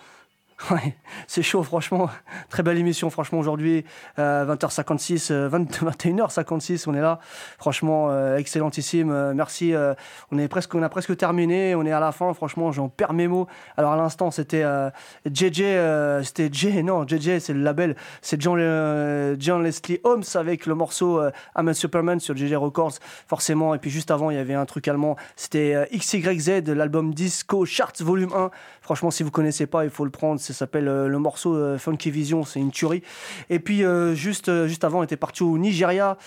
C'est 1.27 1.41
chaud, 1.41 1.63
franchement. 1.63 2.11
Très 2.51 2.63
belle 2.63 2.77
émission, 2.77 3.09
franchement, 3.09 3.39
aujourd'hui. 3.39 3.85
euh, 4.19 4.43
20h56, 4.45 5.31
euh, 5.31 5.47
20 5.47 5.71
21h56, 5.83 6.83
on 6.87 6.93
est 6.93 6.99
là. 6.99 7.19
Franchement, 7.57 8.09
euh, 8.09 8.35
excellentissime. 8.35 9.09
Euh, 9.09 9.33
merci. 9.33 9.73
euh, 9.73 9.93
on, 10.33 10.37
est 10.37 10.49
presque, 10.49 10.75
on 10.75 10.83
a 10.83 10.89
presque 10.89 11.15
terminé. 11.15 11.75
On 11.75 11.85
est 11.85 11.93
à 11.93 12.01
la 12.01 12.11
fin. 12.11 12.33
Franchement, 12.33 12.73
j'en 12.73 12.89
perds 12.89 13.13
mes 13.13 13.29
mots. 13.29 13.47
Alors, 13.77 13.93
à 13.93 13.95
l'instant, 13.95 14.31
c'était 14.31 14.63
euh, 14.63 14.89
JJ. 15.31 15.61
euh, 15.61 16.23
c'était 16.23 16.49
J. 16.51 16.83
Non, 16.83 17.07
JJ, 17.07 17.39
c'est 17.39 17.53
le 17.53 17.61
label. 17.61 17.95
C'est 18.21 18.41
John, 18.41 18.57
euh, 18.59 19.37
Leslie 19.37 20.01
Holmes 20.03 20.23
avec 20.35 20.65
le 20.65 20.75
morceau 20.75 21.21
euh, 21.21 21.31
I'm 21.57 21.69
a 21.69 21.73
Superman 21.73 22.19
sur 22.19 22.35
JJ 22.35 22.55
Records, 22.55 22.95
forcément. 23.29 23.73
Et 23.75 23.77
puis, 23.79 23.89
juste 23.89 24.11
avant, 24.11 24.29
il 24.29 24.35
y 24.35 24.39
avait 24.41 24.55
un 24.55 24.65
truc 24.65 24.89
allemand. 24.89 25.15
C'était 25.37 25.73
euh, 25.73 25.85
XYZ, 25.97 26.63
l'album 26.67 27.13
Disco 27.13 27.65
Charts 27.65 27.93
Volume 28.01 28.33
1. 28.33 28.51
Franchement, 28.91 29.11
si 29.11 29.23
vous 29.23 29.31
connaissez 29.31 29.67
pas, 29.67 29.85
il 29.85 29.89
faut 29.89 30.05
le 30.05 30.11
prendre. 30.11 30.39
Ça 30.39 30.53
s'appelle 30.53 30.87
euh, 30.87 31.07
le 31.07 31.17
morceau 31.17 31.55
euh, 31.55 31.77
Funky 31.77 32.11
Vision. 32.11 32.43
C'est 32.43 32.59
une 32.59 32.71
tuerie. 32.71 33.03
Et 33.49 33.59
puis, 33.59 33.85
euh, 33.85 34.13
juste, 34.15 34.67
juste 34.67 34.83
avant, 34.83 34.99
on 34.99 35.03
était 35.03 35.15
parti 35.15 35.43
au 35.43 35.57
Nigeria. 35.57 36.17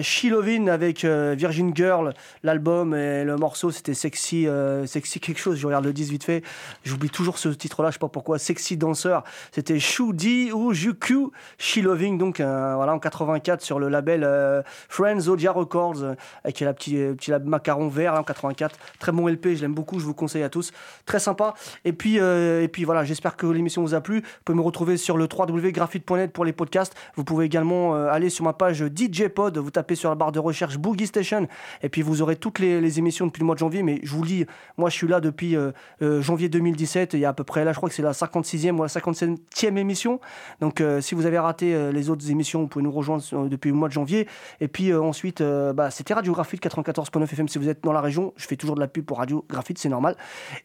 Shilovin 0.00 0.68
avec 0.68 1.04
Virgin 1.04 1.74
Girl, 1.74 2.14
l'album 2.42 2.94
et 2.94 3.24
le 3.24 3.36
morceau, 3.36 3.70
c'était 3.70 3.94
Sexy, 3.94 4.46
Sexy 4.86 5.20
quelque 5.20 5.38
chose. 5.38 5.58
Je 5.58 5.66
regarde 5.66 5.84
le 5.84 5.92
10 5.92 6.10
vite 6.10 6.24
fait. 6.24 6.42
J'oublie 6.84 7.10
toujours 7.10 7.38
ce 7.38 7.48
titre-là, 7.48 7.90
je 7.90 7.94
sais 7.94 7.98
pas 7.98 8.08
pourquoi. 8.08 8.38
Sexy 8.38 8.76
Dancer. 8.76 9.18
C'était 9.52 9.78
Shudi 9.78 10.52
ou 10.52 10.72
Juku 10.72 11.30
Shilovin, 11.58 12.16
donc 12.16 12.36
voilà, 12.40 12.94
en 12.94 12.98
84 12.98 13.62
sur 13.62 13.78
le 13.78 13.88
label 13.88 14.28
Friends 14.88 15.28
Odia 15.28 15.52
Records, 15.52 16.14
avec 16.44 16.60
la 16.60 16.72
petit, 16.72 16.96
euh, 16.96 17.14
petit 17.14 17.32
macaron 17.44 17.88
vert 17.88 18.14
là, 18.14 18.20
en 18.20 18.24
84. 18.24 18.76
Très 18.98 19.12
bon 19.12 19.28
LP, 19.28 19.54
je 19.54 19.62
l'aime 19.62 19.74
beaucoup, 19.74 19.98
je 19.98 20.04
vous 20.04 20.14
conseille 20.14 20.42
à 20.42 20.48
tous. 20.48 20.72
Très 21.06 21.18
sympa. 21.18 21.54
Et 21.84 21.92
puis, 21.92 22.18
euh, 22.18 22.62
et 22.62 22.68
puis 22.68 22.84
voilà, 22.84 23.04
j'espère 23.04 23.36
que 23.36 23.46
l'émission 23.46 23.82
vous 23.82 23.94
a 23.94 24.00
plu. 24.00 24.20
Vous 24.20 24.42
pouvez 24.44 24.56
me 24.56 24.62
retrouver 24.62 24.96
sur 24.96 25.16
le 25.16 25.28
www.graphite.net 25.30 26.32
pour 26.32 26.44
les 26.44 26.52
podcasts. 26.52 26.94
Vous 27.16 27.24
pouvez 27.24 27.46
également 27.46 27.94
euh, 27.94 28.08
aller 28.10 28.30
sur 28.30 28.44
ma 28.44 28.52
page 28.52 28.84
DJ 28.84 29.28
Pod, 29.28 29.56
vous 29.58 29.70
tapez 29.70 29.94
sur 29.94 30.08
la 30.08 30.14
barre 30.14 30.32
de 30.32 30.38
recherche 30.38 30.78
Boogie 30.78 31.06
Station, 31.06 31.48
et 31.82 31.88
puis 31.88 32.02
vous 32.02 32.22
aurez 32.22 32.36
toutes 32.36 32.58
les, 32.58 32.98
émissions 32.98 33.26
depuis 33.26 33.40
le 33.40 33.46
mois 33.46 33.54
de 33.54 33.60
janvier. 33.60 33.82
Mais 33.82 34.00
je 34.02 34.14
vous 34.14 34.22
lis, 34.22 34.46
moi 34.76 34.90
je 34.90 34.96
suis 34.96 35.08
là 35.08 35.20
depuis 35.20 35.56
euh, 35.56 35.72
janvier 36.20 36.48
2017, 36.48 37.14
il 37.14 37.20
y 37.20 37.24
a 37.24 37.30
à 37.30 37.32
peu 37.32 37.44
près 37.44 37.64
là, 37.64 37.72
je 37.72 37.78
crois 37.78 37.88
que 37.88 37.94
c'est 37.94 38.02
la 38.02 38.12
56e 38.12 38.72
ou 38.72 38.82
la 38.82 38.88
57e 38.88 39.76
émission. 39.76 40.20
Donc 40.60 40.82
si 41.00 41.14
vous 41.14 41.26
avez 41.26 41.38
raté 41.38 41.92
les 41.92 42.10
autres 42.10 42.30
émissions, 42.30 42.60
vous 42.60 42.66
pouvez 42.66 42.84
nous 42.84 42.92
rejoindre 42.92 43.48
depuis 43.48 43.70
le 43.70 43.76
mois 43.76 43.88
de 43.88 43.94
janvier. 43.94 44.28
Et 44.60 44.68
puis 44.68 44.94
ensuite, 44.94 45.42
bah, 45.42 45.90
c'était 45.90 46.14
Radio 46.14 46.32
Graphite 46.32 46.62
94.9 46.62 47.24
FM 47.24 47.48
si 47.48 47.58
vous 47.58 47.68
êtes 47.68 47.82
dans 47.82 47.92
la 47.92 48.00
région. 48.00 48.32
Je 48.36 48.46
fais 48.46 48.56
toujours 48.56 48.74
de 48.74 48.80
la 48.80 48.88
pub 48.88 49.04
pour 49.04 49.18
Radio 49.18 49.44
Graphite, 49.48 49.78
c'est 49.78 49.88
normal. 49.88 50.16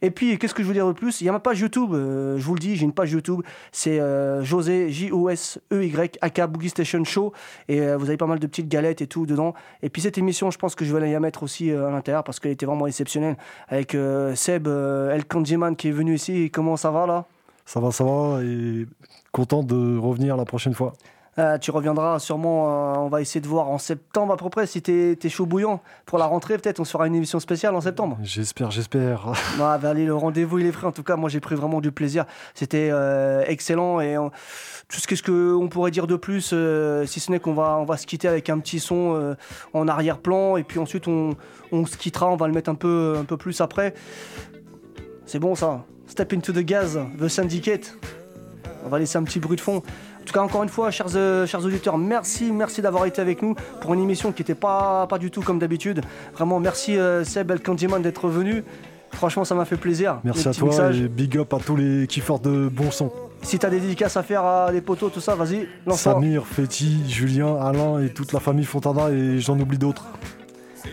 Et 0.02 0.10
puis 0.10 0.38
qu'est-ce 0.38 0.54
que 0.54 0.62
je 0.62 0.68
veux 0.68 0.74
dire 0.74 0.86
plus 0.98 1.20
Il 1.20 1.24
y 1.24 1.28
a 1.28 1.32
ma 1.32 1.38
page 1.38 1.60
YouTube, 1.60 1.94
euh, 1.94 2.36
je 2.38 2.44
vous 2.44 2.54
le 2.54 2.60
dis, 2.60 2.76
j'ai 2.76 2.84
une 2.84 2.92
page 2.92 3.12
YouTube. 3.12 3.42
C'est 3.72 4.00
euh, 4.00 4.42
José, 4.42 4.90
J-O-S-E-Y, 4.90 6.18
aka 6.20 6.46
Boogie 6.46 6.68
Station 6.68 7.02
Show. 7.04 7.32
Et 7.68 7.80
euh, 7.80 7.96
vous 7.96 8.08
avez 8.08 8.16
pas 8.16 8.26
mal 8.26 8.38
de 8.38 8.46
petites 8.46 8.68
galettes 8.68 9.00
et 9.00 9.06
tout 9.06 9.24
dedans. 9.24 9.54
Et 9.82 9.88
puis 9.88 10.02
cette 10.02 10.18
émission, 10.18 10.50
je 10.50 10.58
pense 10.58 10.74
que 10.74 10.84
je 10.84 10.94
vais 10.94 11.10
la 11.10 11.20
mettre 11.20 11.42
aussi 11.42 11.70
à 11.70 11.90
l'intérieur 11.90 12.24
parce 12.24 12.40
qu'elle 12.40 12.52
était 12.52 12.66
vraiment 12.66 12.86
exceptionnelle. 12.86 13.36
Avec 13.68 13.96
Seb 14.34 14.68
El 14.68 15.24
Kanjiman 15.26 15.74
qui 15.76 15.88
est 15.88 15.92
venu 15.92 16.14
ici. 16.14 16.50
Comment 16.50 16.76
ça 16.76 16.90
va 16.90 17.06
là? 17.06 17.24
Ça 17.64 17.80
va, 17.80 17.92
ça 17.92 18.02
va, 18.02 18.42
et 18.42 18.86
content 19.30 19.62
de 19.62 19.98
revenir 19.98 20.36
la 20.36 20.46
prochaine 20.46 20.74
fois. 20.74 20.94
Euh, 21.38 21.56
tu 21.56 21.70
reviendras 21.70 22.18
sûrement, 22.18 22.66
euh, 22.66 22.98
on 22.98 23.08
va 23.08 23.20
essayer 23.20 23.40
de 23.40 23.46
voir 23.46 23.68
en 23.68 23.78
septembre 23.78 24.32
à 24.32 24.36
peu 24.36 24.48
près 24.50 24.66
si 24.66 24.82
t'es 24.82 25.16
es 25.22 25.28
chaud 25.28 25.46
bouillant. 25.46 25.80
Pour 26.04 26.18
la 26.18 26.26
rentrée, 26.26 26.58
peut-être 26.58 26.80
on 26.80 26.84
se 26.84 26.90
fera 26.90 27.06
une 27.06 27.14
émission 27.14 27.38
spéciale 27.38 27.76
en 27.76 27.80
septembre. 27.80 28.18
J'espère, 28.22 28.70
j'espère. 28.70 29.32
Ah, 29.60 29.76
bah, 29.76 29.90
allez, 29.90 30.06
le 30.06 30.14
rendez-vous 30.14 30.58
il 30.58 30.66
est 30.66 30.72
pris. 30.72 30.86
En 30.86 30.92
tout 30.92 31.02
cas, 31.02 31.16
moi 31.16 31.28
j'ai 31.28 31.40
pris 31.40 31.54
vraiment 31.54 31.80
du 31.80 31.92
plaisir. 31.92 32.24
C'était 32.54 32.88
euh, 32.90 33.44
excellent 33.46 34.00
et 34.00 34.16
tout 34.88 34.98
ce 34.98 35.22
qu'on 35.22 35.68
pourrait 35.68 35.90
dire 35.90 36.06
de 36.06 36.16
plus, 36.16 36.54
si 37.06 37.20
ce 37.20 37.30
n'est 37.30 37.38
qu'on 37.38 37.52
va 37.52 37.76
on 37.78 37.84
va 37.84 37.96
se 37.96 38.06
quitter 38.06 38.28
avec 38.28 38.48
un 38.48 38.58
petit 38.58 38.80
son 38.80 39.36
en 39.74 39.88
arrière-plan 39.88 40.56
et 40.56 40.64
puis 40.64 40.78
ensuite 40.78 41.06
on, 41.06 41.36
on 41.72 41.84
se 41.84 41.96
quittera, 41.96 42.28
on 42.28 42.36
va 42.36 42.46
le 42.46 42.54
mettre 42.54 42.70
un 42.70 42.74
peu 42.74 43.16
un 43.18 43.24
peu 43.24 43.36
plus 43.36 43.60
après. 43.60 43.94
C'est 45.26 45.38
bon 45.38 45.54
ça. 45.54 45.84
Step 46.06 46.32
into 46.32 46.52
the 46.52 46.64
gas, 46.64 46.96
the 47.20 47.28
syndicate. 47.28 47.94
On 48.84 48.88
va 48.88 48.98
laisser 48.98 49.18
un 49.18 49.24
petit 49.24 49.40
bruit 49.40 49.56
de 49.56 49.60
fond. 49.60 49.82
En 50.28 50.30
tout 50.30 50.38
cas, 50.40 50.44
encore 50.44 50.62
une 50.62 50.68
fois, 50.68 50.90
chers, 50.90 51.06
euh, 51.14 51.46
chers 51.46 51.64
auditeurs, 51.64 51.96
merci, 51.96 52.52
merci 52.52 52.82
d'avoir 52.82 53.06
été 53.06 53.22
avec 53.22 53.40
nous 53.40 53.54
pour 53.80 53.94
une 53.94 54.02
émission 54.02 54.30
qui 54.30 54.42
n'était 54.42 54.54
pas, 54.54 55.06
pas 55.06 55.16
du 55.16 55.30
tout 55.30 55.40
comme 55.40 55.58
d'habitude. 55.58 56.02
Vraiment, 56.34 56.60
merci 56.60 56.98
euh, 56.98 57.24
Seb 57.24 57.50
El 57.50 57.62
Candyman 57.62 58.02
d'être 58.02 58.28
venu. 58.28 58.62
Franchement, 59.12 59.46
ça 59.46 59.54
m'a 59.54 59.64
fait 59.64 59.78
plaisir. 59.78 60.20
Merci 60.24 60.46
à 60.46 60.52
toi 60.52 60.92
et 60.92 61.08
big 61.08 61.38
up 61.38 61.54
à 61.54 61.60
tous 61.60 61.76
les 61.76 62.06
kiffeurs 62.06 62.40
de 62.40 62.68
bon 62.68 62.90
son. 62.90 63.10
Si 63.40 63.58
t'as 63.58 63.70
des 63.70 63.80
dédicaces 63.80 64.18
à 64.18 64.22
faire 64.22 64.44
à 64.44 64.70
des 64.70 64.82
poteaux, 64.82 65.08
tout 65.08 65.20
ça, 65.20 65.34
vas-y, 65.34 65.66
lance-toi. 65.86 66.12
Samir, 66.12 66.44
Fetty, 66.46 67.08
Julien, 67.08 67.56
Alain 67.56 67.98
et 67.98 68.10
toute 68.10 68.34
la 68.34 68.40
famille 68.40 68.66
Fontana 68.66 69.08
et 69.08 69.38
j'en 69.38 69.58
oublie 69.58 69.78
d'autres. 69.78 70.04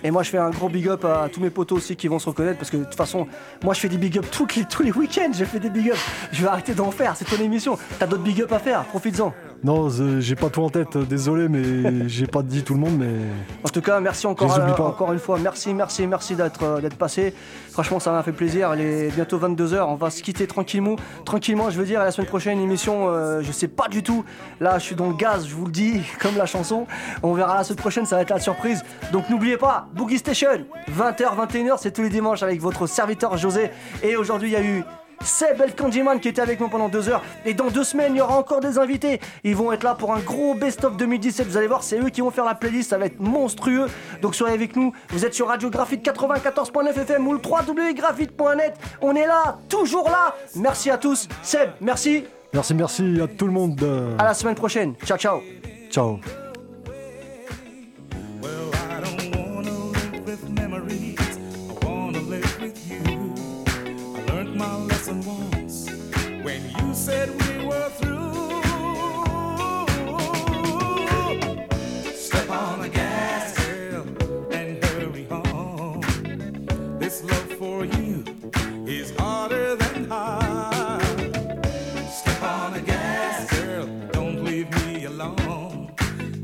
Et 0.04 0.12
moi, 0.12 0.24
je 0.24 0.30
fais 0.30 0.38
un 0.38 0.50
gros 0.50 0.70
big 0.70 0.88
up 0.88 1.06
à 1.06 1.30
tous 1.32 1.42
mes 1.42 1.50
potos 1.50 1.78
aussi 1.78 1.96
qui 1.96 2.08
vont 2.08 2.20
se 2.20 2.30
reconnaître 2.30 2.58
parce 2.58 2.70
que 2.70 2.78
de 2.78 2.84
toute 2.84 2.96
façon, 2.96 3.28
moi, 3.64 3.74
je 3.74 3.80
fais 3.80 3.90
des 3.90 3.98
big 3.98 4.18
up 4.18 4.26
tous 4.32 4.48
les, 4.56 4.86
les 4.86 4.92
week-ends. 4.92 5.32
Je 5.34 5.46
fais 5.46 5.60
des 5.60 5.70
big 5.70 5.92
up. 5.92 5.98
Je 6.32 6.42
vais 6.42 6.48
arrêter 6.48 6.74
d'en 6.74 6.92
faire. 6.92 7.16
C'est 7.16 7.26
ton 7.26 7.42
émission. 7.42 7.78
T'as 8.00 8.08
d'autres 8.08 8.24
big 8.24 8.42
up 8.42 8.52
à 8.52 8.60
faire. 8.60 8.84
Profites-en. 8.86 9.34
Non, 9.66 9.90
j'ai 10.20 10.36
pas 10.36 10.52
tout 10.52 10.62
en 10.62 10.70
tête, 10.70 10.96
euh, 10.96 11.06
désolé, 11.06 11.50
mais 11.50 12.08
j'ai 12.08 12.28
pas 12.28 12.44
dit 12.44 12.62
tout 12.62 12.76
le 12.76 12.80
monde, 12.80 13.00
mais 13.00 13.16
En 13.64 13.70
tout 13.70 13.82
cas, 13.82 14.00
merci 14.00 14.28
encore, 14.28 14.56
oublie 14.56 14.72
euh, 14.72 14.76
pas. 14.76 14.84
encore 14.84 15.12
une 15.12 15.18
fois. 15.18 15.40
Merci, 15.42 15.74
merci, 15.74 16.06
merci 16.06 16.36
d'être 16.36 16.62
euh, 16.62 16.82
d'être 16.82 16.98
passé. 16.98 17.34
Franchement, 17.72 18.00
ça 18.00 18.12
m'a 18.12 18.22
fait 18.22 18.32
plaisir. 18.32 18.76
Il 18.76 18.82
est 18.82 19.16
bientôt 19.16 19.40
22h. 19.40 19.82
On 19.88 19.96
va 19.96 20.12
se 20.12 20.22
quitter 20.22 20.46
tranquillement. 20.46 20.98
Tranquillement, 21.26 21.72
je 21.72 21.80
veux 21.80 21.86
dire. 21.86 22.00
La 22.02 22.12
semaine 22.12 22.28
prochaine, 22.28 22.60
émission, 22.60 23.08
euh, 23.10 23.42
je 23.42 23.52
sais 23.52 23.68
pas 23.68 23.88
du 23.88 24.04
tout. 24.04 24.24
Là, 24.60 24.78
je 24.78 24.84
suis 24.84 24.96
dans 24.96 25.10
le 25.10 25.16
gaz, 25.16 25.48
je 25.48 25.56
vous 25.56 25.66
le 25.66 25.72
dis, 25.72 26.04
comme 26.22 26.38
la 26.38 26.46
chanson. 26.46 26.86
On 27.24 27.34
verra 27.34 27.56
la 27.56 27.64
semaine 27.64 27.80
prochaine, 27.80 28.06
ça 28.06 28.18
va 28.18 28.22
être 28.22 28.30
la 28.30 28.40
surprise. 28.40 28.84
Donc 29.12 29.32
n'oubliez 29.32 29.58
pas, 29.58 29.88
Boogie 29.96 30.20
Station, 30.20 30.64
20h, 30.96 31.24
21h, 31.50 31.78
c'est 31.80 31.92
tous 31.92 32.04
les 32.04 32.10
dimanches 32.10 32.44
avec 32.44 32.62
votre 32.62 32.86
serviteur 32.86 33.36
José. 33.36 33.72
Et 34.04 34.16
aujourd'hui, 34.16 34.50
il 34.50 34.54
y 34.54 34.58
a 34.58 34.64
eu. 34.64 34.84
Seb 35.24 35.62
El 35.62 35.76
Candyman 35.76 36.20
qui 36.20 36.30
était 36.30 36.42
avec 36.42 36.60
nous 36.60 36.70
pendant 36.70 36.90
deux 36.90 37.10
heures. 37.10 37.24
Et 37.46 37.54
dans 37.54 37.68
deux 37.68 37.84
semaines, 37.84 38.14
il 38.16 38.18
y 38.18 38.22
aura 38.22 38.38
encore 38.38 38.60
des 38.60 38.78
invités. 38.78 39.20
Ils 39.44 39.56
vont 39.56 39.72
être 39.72 39.84
là 39.84 39.96
pour 39.96 40.14
un 40.14 40.20
gros 40.20 40.54
best-of 40.54 40.98
2017. 40.98 41.48
Vous 41.48 41.58
allez 41.58 41.68
voir, 41.68 41.84
c'est 41.84 42.00
eux 42.00 42.10
qui 42.10 42.22
vont 42.22 42.32
faire 42.32 42.46
la 42.46 42.56
playlist. 42.56 42.90
Ça 42.90 42.98
va 42.98 43.06
être 43.06 43.20
monstrueux. 43.20 43.88
Donc 44.22 44.36
soyez 44.36 44.54
avec 44.54 44.76
nous. 44.76 44.94
Vous 45.10 45.26
êtes 45.26 45.34
sur 45.34 45.48
Radio 45.48 45.70
Graphite 45.70 46.06
94.9 46.06 47.00
FM 47.02 47.28
ou 47.28 47.34
le 47.34 47.40
www.graphite.net. 47.40 48.76
On 49.02 49.16
est 49.16 49.28
là, 49.28 49.58
toujours 49.70 50.10
là. 50.10 50.36
Merci 50.56 50.90
à 50.90 50.98
tous. 50.98 51.28
Seb, 51.42 51.70
merci. 51.82 52.26
merci, 52.54 52.74
merci 52.74 53.22
à 53.22 53.28
tout 53.28 53.46
le 53.46 53.54
monde. 53.54 53.80
À 54.18 54.26
la 54.26 54.34
semaine 54.34 54.56
prochaine. 54.56 54.94
Ciao, 55.06 55.18
ciao. 55.18 55.42
Ciao. 55.90 56.20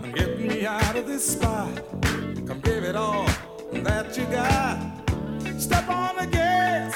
Come 0.01 0.11
get 0.13 0.39
me 0.39 0.65
out 0.65 0.95
of 0.95 1.07
this 1.07 1.33
spot. 1.33 1.69
Come 2.47 2.59
give 2.61 2.83
it 2.83 2.95
all 2.95 3.25
that 3.71 4.17
you 4.17 4.25
got. 4.25 4.79
Step 5.59 5.89
on 5.89 6.17
the 6.17 6.27
gas, 6.27 6.93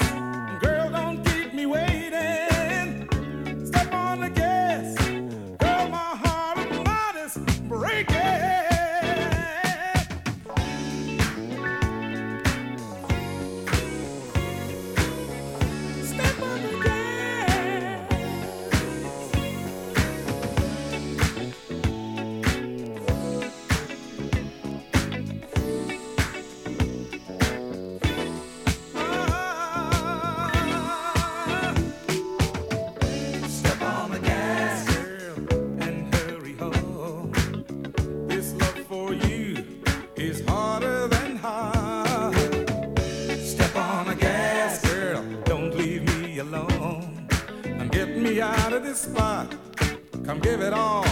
Come 50.24 50.40
give 50.40 50.62
it 50.62 50.72
all 50.72 51.02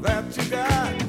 that 0.00 0.24
you 0.36 0.50
got. 0.50 1.05